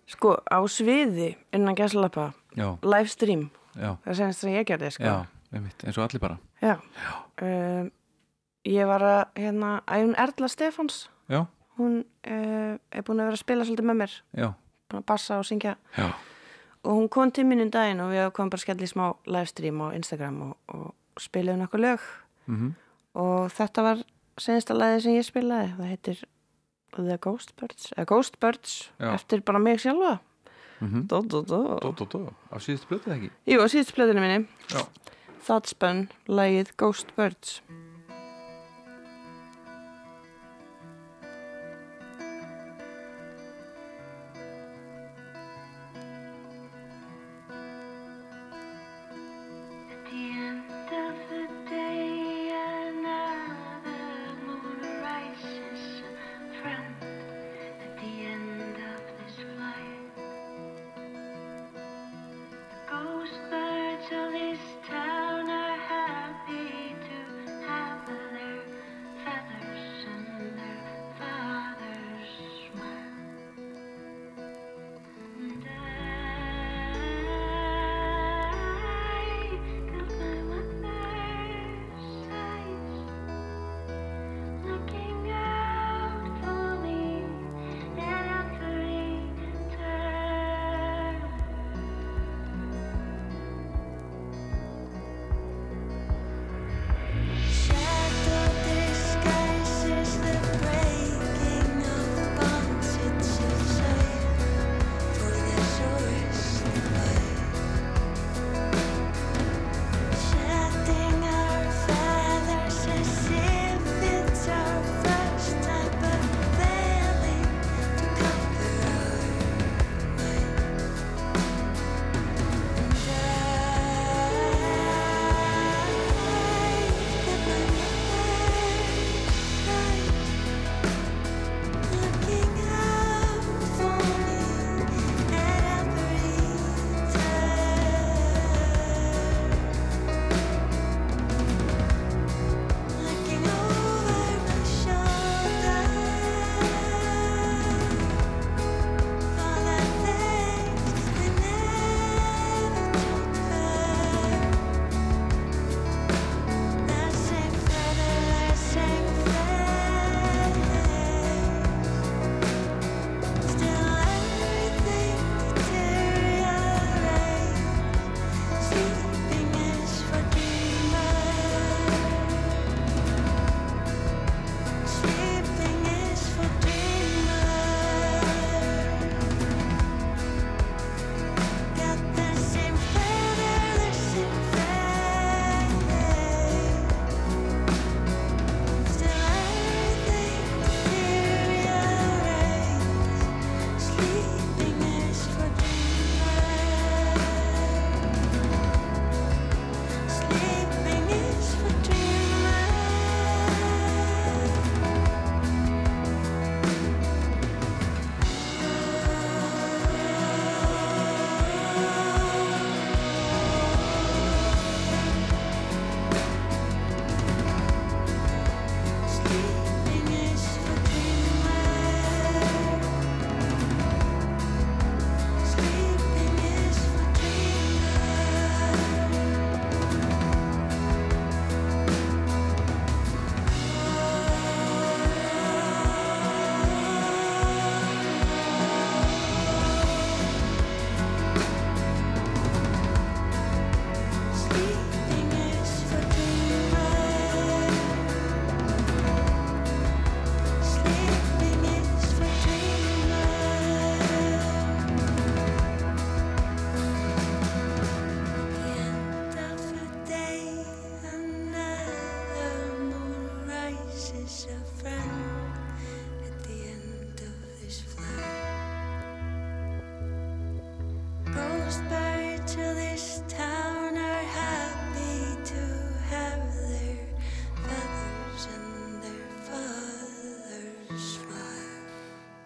[0.09, 5.05] Sko, á sviði innan gæslappa, Já, livestream, já, það er senast að ég gerði, sko.
[5.05, 6.39] já, einmitt, eins og allir bara.
[6.65, 6.75] Já.
[7.45, 7.93] Um,
[8.73, 11.43] ég var að, hérna, Æjun Erla Stefáns, Já,
[11.77, 14.49] hún uh, er búin að vera að spila svolítið með mér, já,
[14.89, 15.77] búin að bassa og syngja.
[16.01, 16.09] já.
[16.81, 19.07] Og hún kom til mínu um daginn og við komum bara að skella í smá
[19.29, 22.13] livestream á Instagram og, og spilaði nokkuð lög.
[22.47, 22.75] Mm
[23.15, 24.01] Og þetta var
[24.39, 26.23] senasta lagið sem ég spilaði, það heitir
[26.97, 30.19] The Ghost Birds, Ghost Birds, eftir bara mig sjálfa.
[30.85, 31.07] -hmm.
[31.07, 31.79] Dó, dó, dó.
[31.81, 34.49] Dó, dó, dó, á síðustu blötuð ekki Jú, á síðust plöðinu minni.
[34.73, 34.83] Já.
[35.47, 37.61] Thoughtspun, lagið Ghost Birds.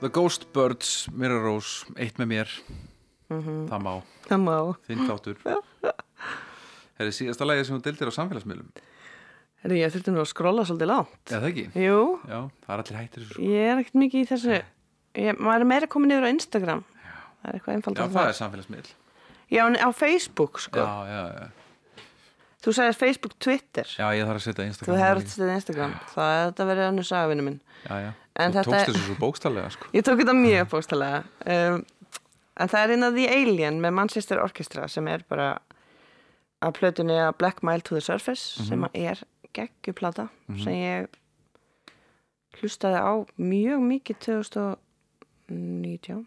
[0.08, 2.52] The Ghost Birds, Mirror Rose, eitt með mér
[3.28, 3.90] Það má,
[4.24, 4.54] Það má.
[4.88, 5.40] þinn þáttur
[6.98, 8.70] Það er síðasta lagi sem þú dildir á samfélagsmiðlum
[9.58, 11.16] Herri, ég þurfti nú að skrolla svolítið langt.
[11.26, 11.64] Já, það ekki?
[11.82, 11.98] Jú,
[12.30, 13.46] Já, það er allir hættir þessu sko.
[13.50, 14.58] ég er ekkert mikið í þessu.
[15.18, 16.82] Ég, maður er meira komin yfir á Instagram.
[17.42, 18.92] Það er eitthvað Já, einfaldar það er samfélagsmiðl
[19.58, 20.84] Já, á Facebook, sko.
[20.86, 21.57] Já, já, já
[22.58, 23.86] Þú sagðir Facebook, Twitter.
[23.86, 25.92] Já, ég þarf að setja Þú Instagram hefur þetta Instagram.
[26.10, 27.60] Það er þetta verið annu sagavinu minn.
[27.84, 28.08] Já, já
[28.38, 29.88] En Þú tókst þessu svo bókstallega sko.
[29.94, 31.20] Ég tók þetta mjög bóstalega.
[31.46, 31.80] Um,
[32.58, 35.48] en það er inn að The Alien með Manchester Orchestra sem er bara
[36.62, 39.22] að plötunni að Black Mile to the Surface sem að er
[39.54, 40.26] geggjuplata
[40.62, 41.06] sem ég
[42.58, 46.26] hlustaði á mjög mikið 2019.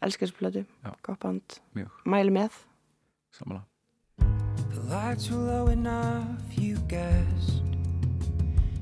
[0.00, 0.92] Elskar þessu plötu, Já.
[1.04, 1.60] gott band,
[2.08, 2.52] mæli með.
[3.36, 3.69] samanlega
[4.90, 6.26] lights were low enough,
[6.58, 7.62] you guessed.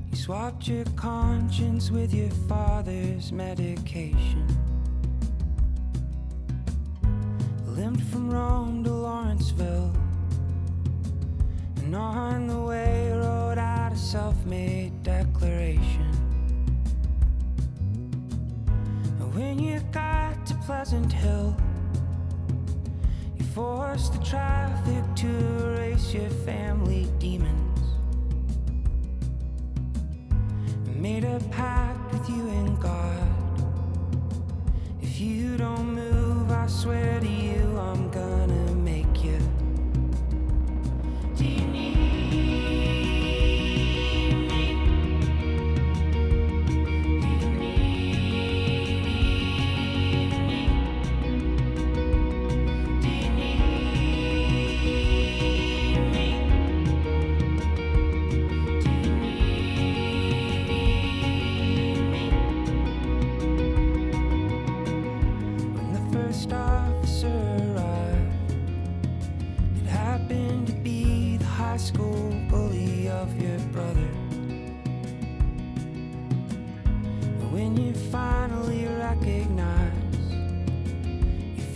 [0.09, 4.47] You swapped your conscience with your father's medication.
[7.67, 9.93] Limped from Rome to Lawrenceville.
[11.77, 16.09] And on the way, wrote out a self made declaration.
[19.19, 21.55] And when you got to Pleasant Hill,
[23.59, 27.79] you forced the traffic to erase your family demons.
[30.95, 33.27] Made a pact with you and God.
[35.01, 38.58] If you don't move, I swear to you, I'm gonna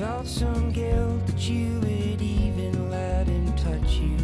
[0.04, 4.18] felt some guilt that you would even let him touch you.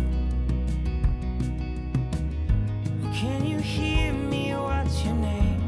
[3.14, 4.53] Can you hear me?
[4.53, 5.61] What's your name?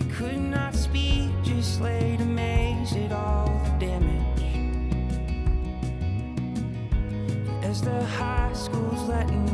[0.00, 4.42] You could not speak, just laid amazed at all the damage.
[7.62, 9.47] As the high school's letting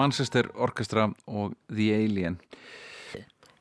[0.00, 2.40] Manchester Orchestra og The Alien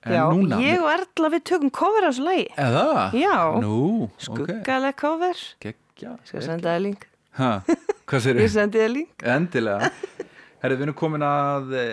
[0.08, 2.46] En Já, núna ég og Erla við tökum cover á þessu lagi.
[2.56, 2.84] Eða?
[3.20, 3.34] Já.
[3.60, 5.42] Nú, ok Skuggaleg cover.
[5.60, 7.04] Gekkja Skal senda þér link.
[7.36, 7.50] Ha,
[8.08, 9.26] hvað sér Ég sendi þér link.
[9.36, 9.90] Endilega
[10.60, 11.84] Herri, við erum komin að e,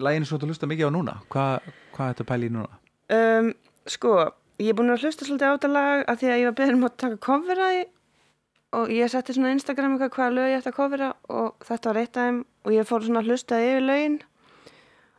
[0.00, 2.80] læginu svo að hlusta mikið á núna Hvað hva er þetta pæli í núna?
[3.14, 3.50] Um,
[3.88, 4.14] sko,
[4.60, 6.78] ég er búin að hlusta svolítið á þetta lag að því að ég var beðin
[6.80, 7.84] um að taka covera í
[8.74, 11.90] og ég setti svona á Instagram eitthvað hvaða lög ég ætti að covera og þetta
[11.92, 14.16] var eitt af þeim og ég fór svona að hlusta yfir lögin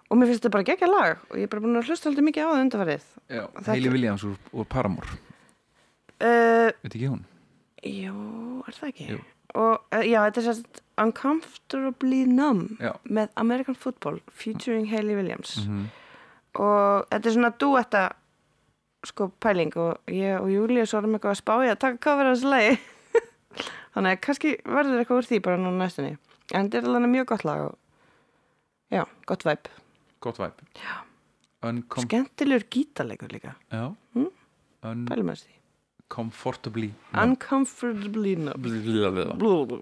[0.10, 2.27] og mér finnst þetta bara geggja lag og ég er bara búin að hlusta svolítið
[2.30, 3.06] mikið á það undarfarið.
[3.36, 5.22] Já, Hailey Williams úr, úr Paramore
[6.15, 7.26] Uh, Veit ekki hún?
[7.84, 8.14] Jó,
[8.69, 9.06] er það ekki?
[9.11, 9.18] Jú.
[9.60, 12.94] Og uh, já, þetta er sérst Uncomfortably Numb Já.
[13.03, 15.90] með American Football featuring Hayley Williams Mhm.
[16.56, 18.03] og þetta er svona duetta
[19.06, 22.38] sko pæling og ég og Júlíus vorum eitthvað að spá í að taka cover af
[22.38, 22.80] þessu lagi
[23.95, 26.14] þannig að kannski verður eitthvað úr því bara núna næstunni.
[26.53, 27.76] En þetta er alveg mjög gott lag og
[28.94, 29.69] já, gott væp
[30.23, 30.64] Gott væp
[31.65, 33.56] Uncom skemmtilegur gítarleikur líka.
[33.73, 34.30] Mm.
[35.10, 35.56] pælum að því.
[36.06, 36.91] Uncomfortably.
[37.18, 39.82] Uncomfortably Numb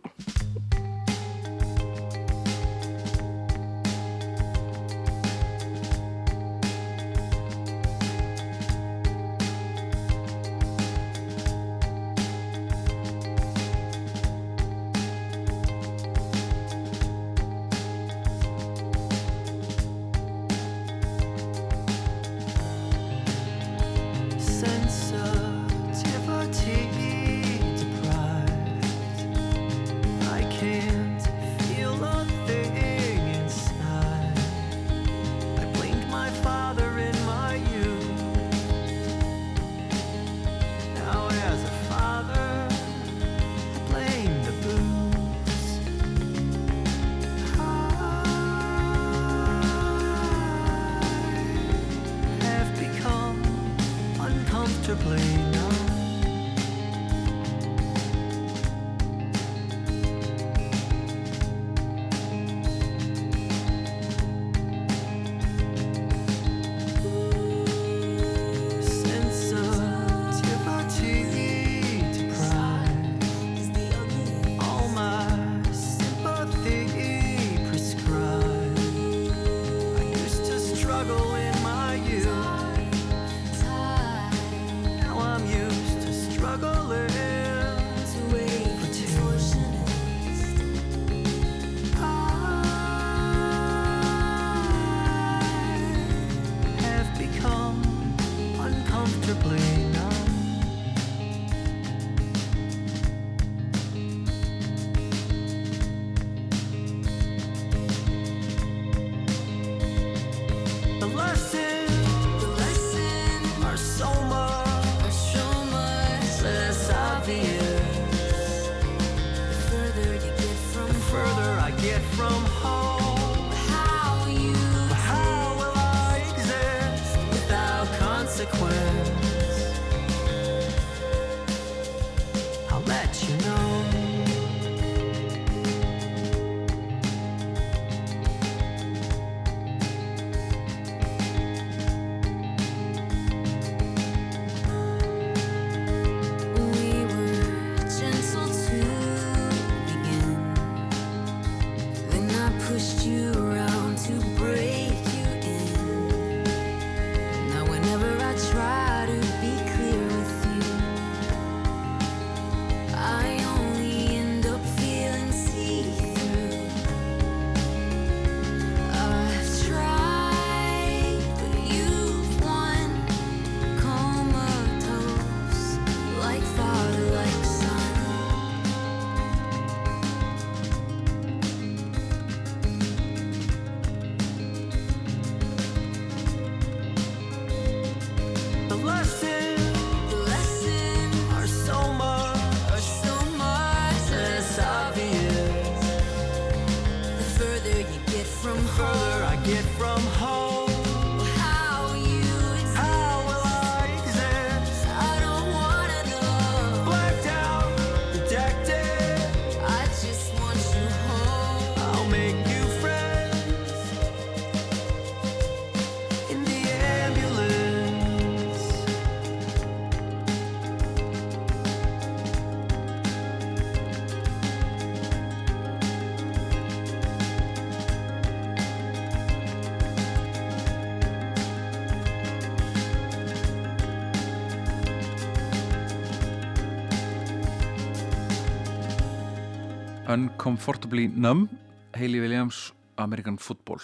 [240.13, 241.49] Uncomfortably Numb
[241.95, 243.81] Hayley Williams, American Football.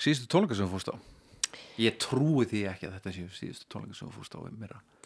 [0.00, 0.96] Síðustu tónleika sem þú fórst á?
[1.80, 4.40] Ég trúi því ekki að þetta séu síðustu tónleika sem þú fórst á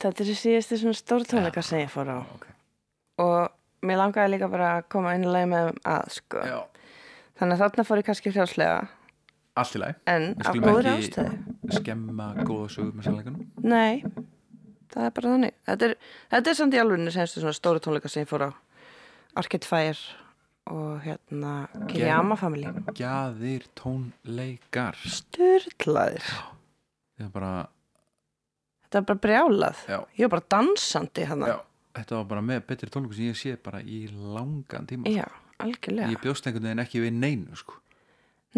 [0.00, 2.18] Þetta er síðustu svona stór tónleika sem ég fór á.
[3.20, 6.46] Og mér langaði líka bara að koma inn í leið með að sko.
[6.46, 6.58] Já.
[7.40, 8.80] þannig að þarna fór ég kannski frjálslega.
[9.60, 9.98] Allt í lagi.
[10.10, 11.54] En góðri ekki ástæðu.
[11.80, 13.46] skemma góða sögur með sannleikanum.
[13.64, 14.04] Nei,
[14.92, 15.54] það er bara þannig.
[15.68, 15.94] Þetta er,
[16.34, 16.82] þetta er samt í
[17.42, 18.50] svona stóri tónleika sem ég fór á.
[19.40, 20.19] Arcade Fire
[20.70, 21.54] og hérna
[21.90, 22.70] Kiriyama Family.
[22.96, 24.98] Gjaðir tónleikar.
[25.18, 26.30] Sturlaðir.
[27.20, 27.52] Ég var bara,
[28.86, 29.82] Þetta var bara brjálað.
[29.86, 29.98] Já.
[30.18, 31.58] Ég var bara dansandi já,
[31.98, 35.26] þetta var bara með betri tónleikum sem ég sé bara í langan tíma Já,
[35.62, 36.10] algjörlega.
[36.10, 37.78] Ég bjóst einhvern veginn ekki við neinu sko.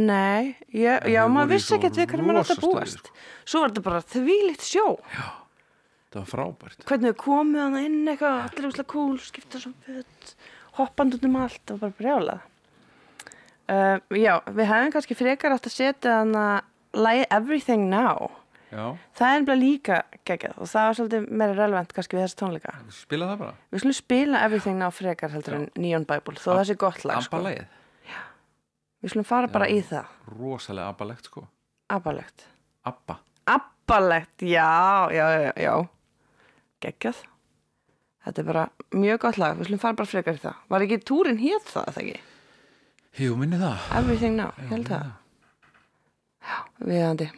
[0.01, 3.10] Nei, já, voru maður vissi svo ekkert við hvernig maður átti að búast.
[3.44, 4.86] Svo var þetta bara þvílíkt sjó.
[6.12, 6.86] Það var frábært.
[6.89, 10.32] Hvernig við komum hann inn eitthvað Allir úslega cool, skipta svo föt
[10.78, 12.44] Hoppand út um allt, var bara brjálað.
[13.73, 16.62] Uh, Já, við hefum kannski frekar átt að setja hann að
[16.99, 18.31] lagi Everything Now.
[18.73, 22.39] Já, Það er ennbla líka geggjað og það var svolítið meira relevant kannski við þessi
[22.40, 22.73] tónleika.
[22.97, 23.57] Spila það bara.
[23.69, 27.27] Við skulum spila Everything Now frekar heldur en Neon Bible þó það sé gott lag
[27.27, 27.43] sko.
[29.03, 29.77] Við skulum fara bara Já.
[29.77, 30.16] í það.
[30.39, 31.44] Rosalega abbalegt sko.
[31.93, 32.47] Abbalegt.
[32.89, 33.19] Abba,
[33.51, 35.74] Abbalegt, já, já, já, já.
[36.82, 37.20] Geggjað
[38.23, 40.61] Þetta er bara mjög gott lag, við skulum fara bara frekar í það.
[40.70, 42.20] Var ekki túrin hér það, það ekki?
[43.23, 43.89] jú minni það.
[43.99, 45.09] Everything Now, held það.
[46.43, 47.31] Já, viðandi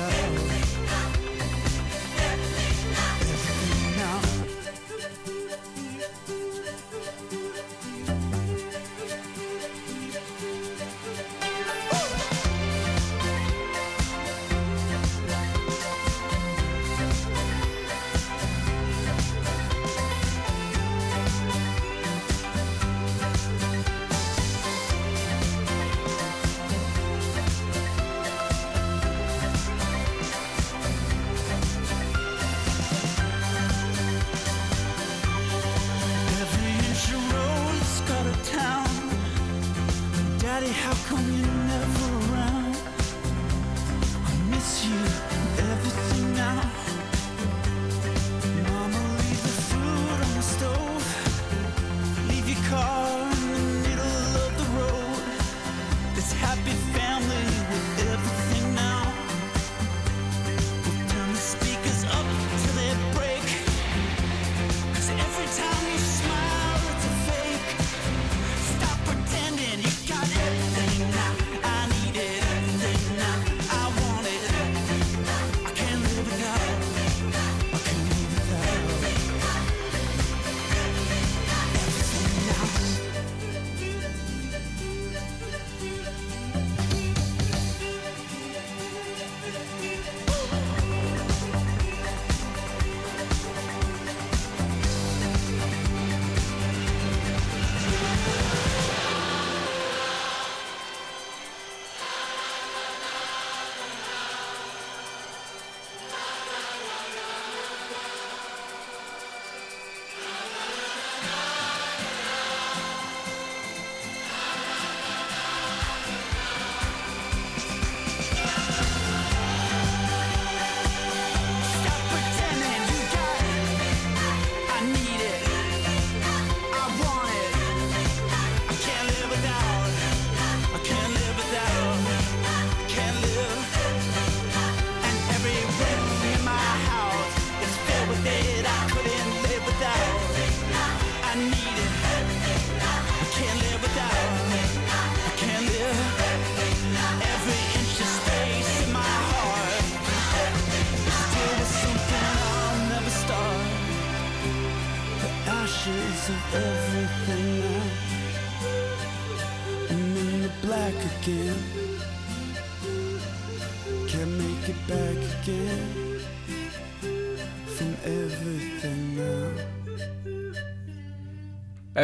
[0.00, 0.59] time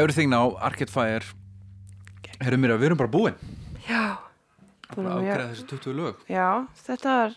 [0.07, 1.25] Everything Now, Arcade Fire
[2.39, 3.39] Herru mér að við erum bara búin
[3.89, 4.03] Já,
[4.95, 6.47] að afgreða þessi 20 lög já,
[6.87, 7.35] þetta var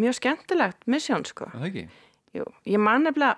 [0.00, 1.50] mjög skemmtilegt misjón sko.
[1.50, 1.82] Er Það ekki?
[2.38, 3.36] Jú, ég man nefnilega,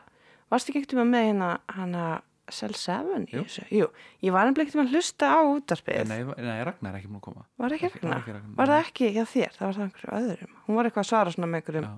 [0.53, 2.05] varst ekki ekkert með hérna hana
[2.53, 3.45] Cell 7 í Jú.
[3.81, 3.89] Jú,
[4.23, 6.03] ég var nefnilega ekkert með að hlusta á útarpið.
[6.13, 8.23] Nei, nei, Ragnar er ekki múin að koma Var ekki Ragnar?
[8.29, 9.57] Ragnar, Var það ekki hjá þér?
[9.57, 10.55] Það var það einhverju öðrum.
[10.69, 11.95] Hún var eitthvað að svara svona með einhverjum Já.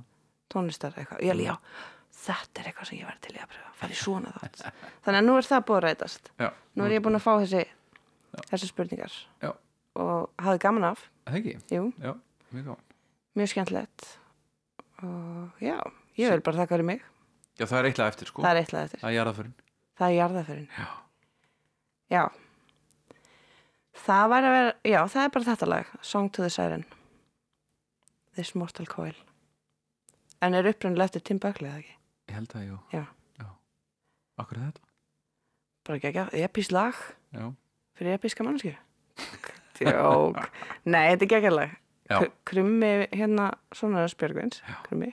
[0.54, 1.24] tónlistar eitthvað.
[1.26, 1.56] Ég alveg, já,
[2.24, 4.62] þetta er eitthvað sem ég var til að pröfa, fara í svona þátt.
[5.06, 6.30] Þannig að nú er það búið að rætast.
[6.40, 7.64] Já, Nú er ég búin að fá þessi,
[8.50, 9.50] þessi spurningar Já,
[10.02, 11.04] og hafði gaman af.
[12.02, 12.14] Já,
[13.34, 14.06] mjög skemmtilegt.
[15.04, 15.76] Og já,
[16.18, 17.04] ég vil bara þakka fyrir mig.
[17.58, 19.00] Það er eitthvað eftir sko Það er eitthvað eftir.
[19.02, 19.52] Það er jarðaförin
[19.94, 20.68] Það er jarðaförin.
[20.74, 20.86] Já.
[22.14, 22.22] Já.
[24.04, 26.82] Það væri að vera, já, það er bara þetta lag, Song to the Siren.
[28.34, 29.14] This Mortal Coil.
[30.42, 31.94] En er upprunnilega eftir Tim Buckley, eða ekki?
[32.28, 33.04] Ég held að, jú Já.
[34.40, 34.80] Akkur er þetta?
[35.86, 36.96] Bara ekki ekki, epís lag
[37.34, 37.48] Já,
[37.98, 38.72] fyrir epíska mannskju.
[39.78, 40.38] Tjók.
[40.92, 41.74] Nei, þetta er ekki lag.
[42.10, 42.16] Já.
[42.20, 45.12] Kr- Krummi hérna, svona Spjörgvins, Krummi,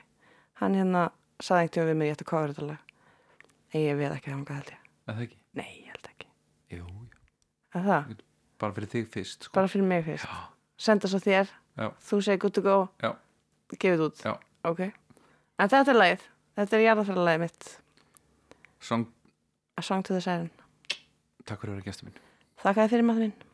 [0.61, 1.07] hann hérna
[1.41, 2.95] saði einhvern veginn við mig, ég ætti að kofra þetta lag.
[3.71, 4.81] Nei, ég veið ekki þangað held ég.
[5.07, 5.39] er það ekki?
[5.61, 6.29] Nei, ég held ekki.
[6.75, 7.21] Jú, jú.
[7.79, 8.11] Er það?
[8.61, 9.55] bara fyrir þig fyrst sko.
[9.57, 10.27] Bara fyrir mig fyrst.
[10.81, 11.49] Senda svo þér,
[11.81, 11.87] Já.
[12.09, 13.13] þú segir good to go, Já.
[13.73, 14.21] gefið út.
[14.25, 14.35] Já.
[14.69, 14.83] Ok.
[15.57, 16.27] En þetta er lagið.
[16.61, 17.69] Þetta er jarðafæra mitt.
[18.81, 19.07] Song,
[19.77, 20.51] A Song to the Siren.
[21.45, 22.19] takk fyrir að vera gestur minn
[22.61, 23.50] Þakka þér fyrir maður minn.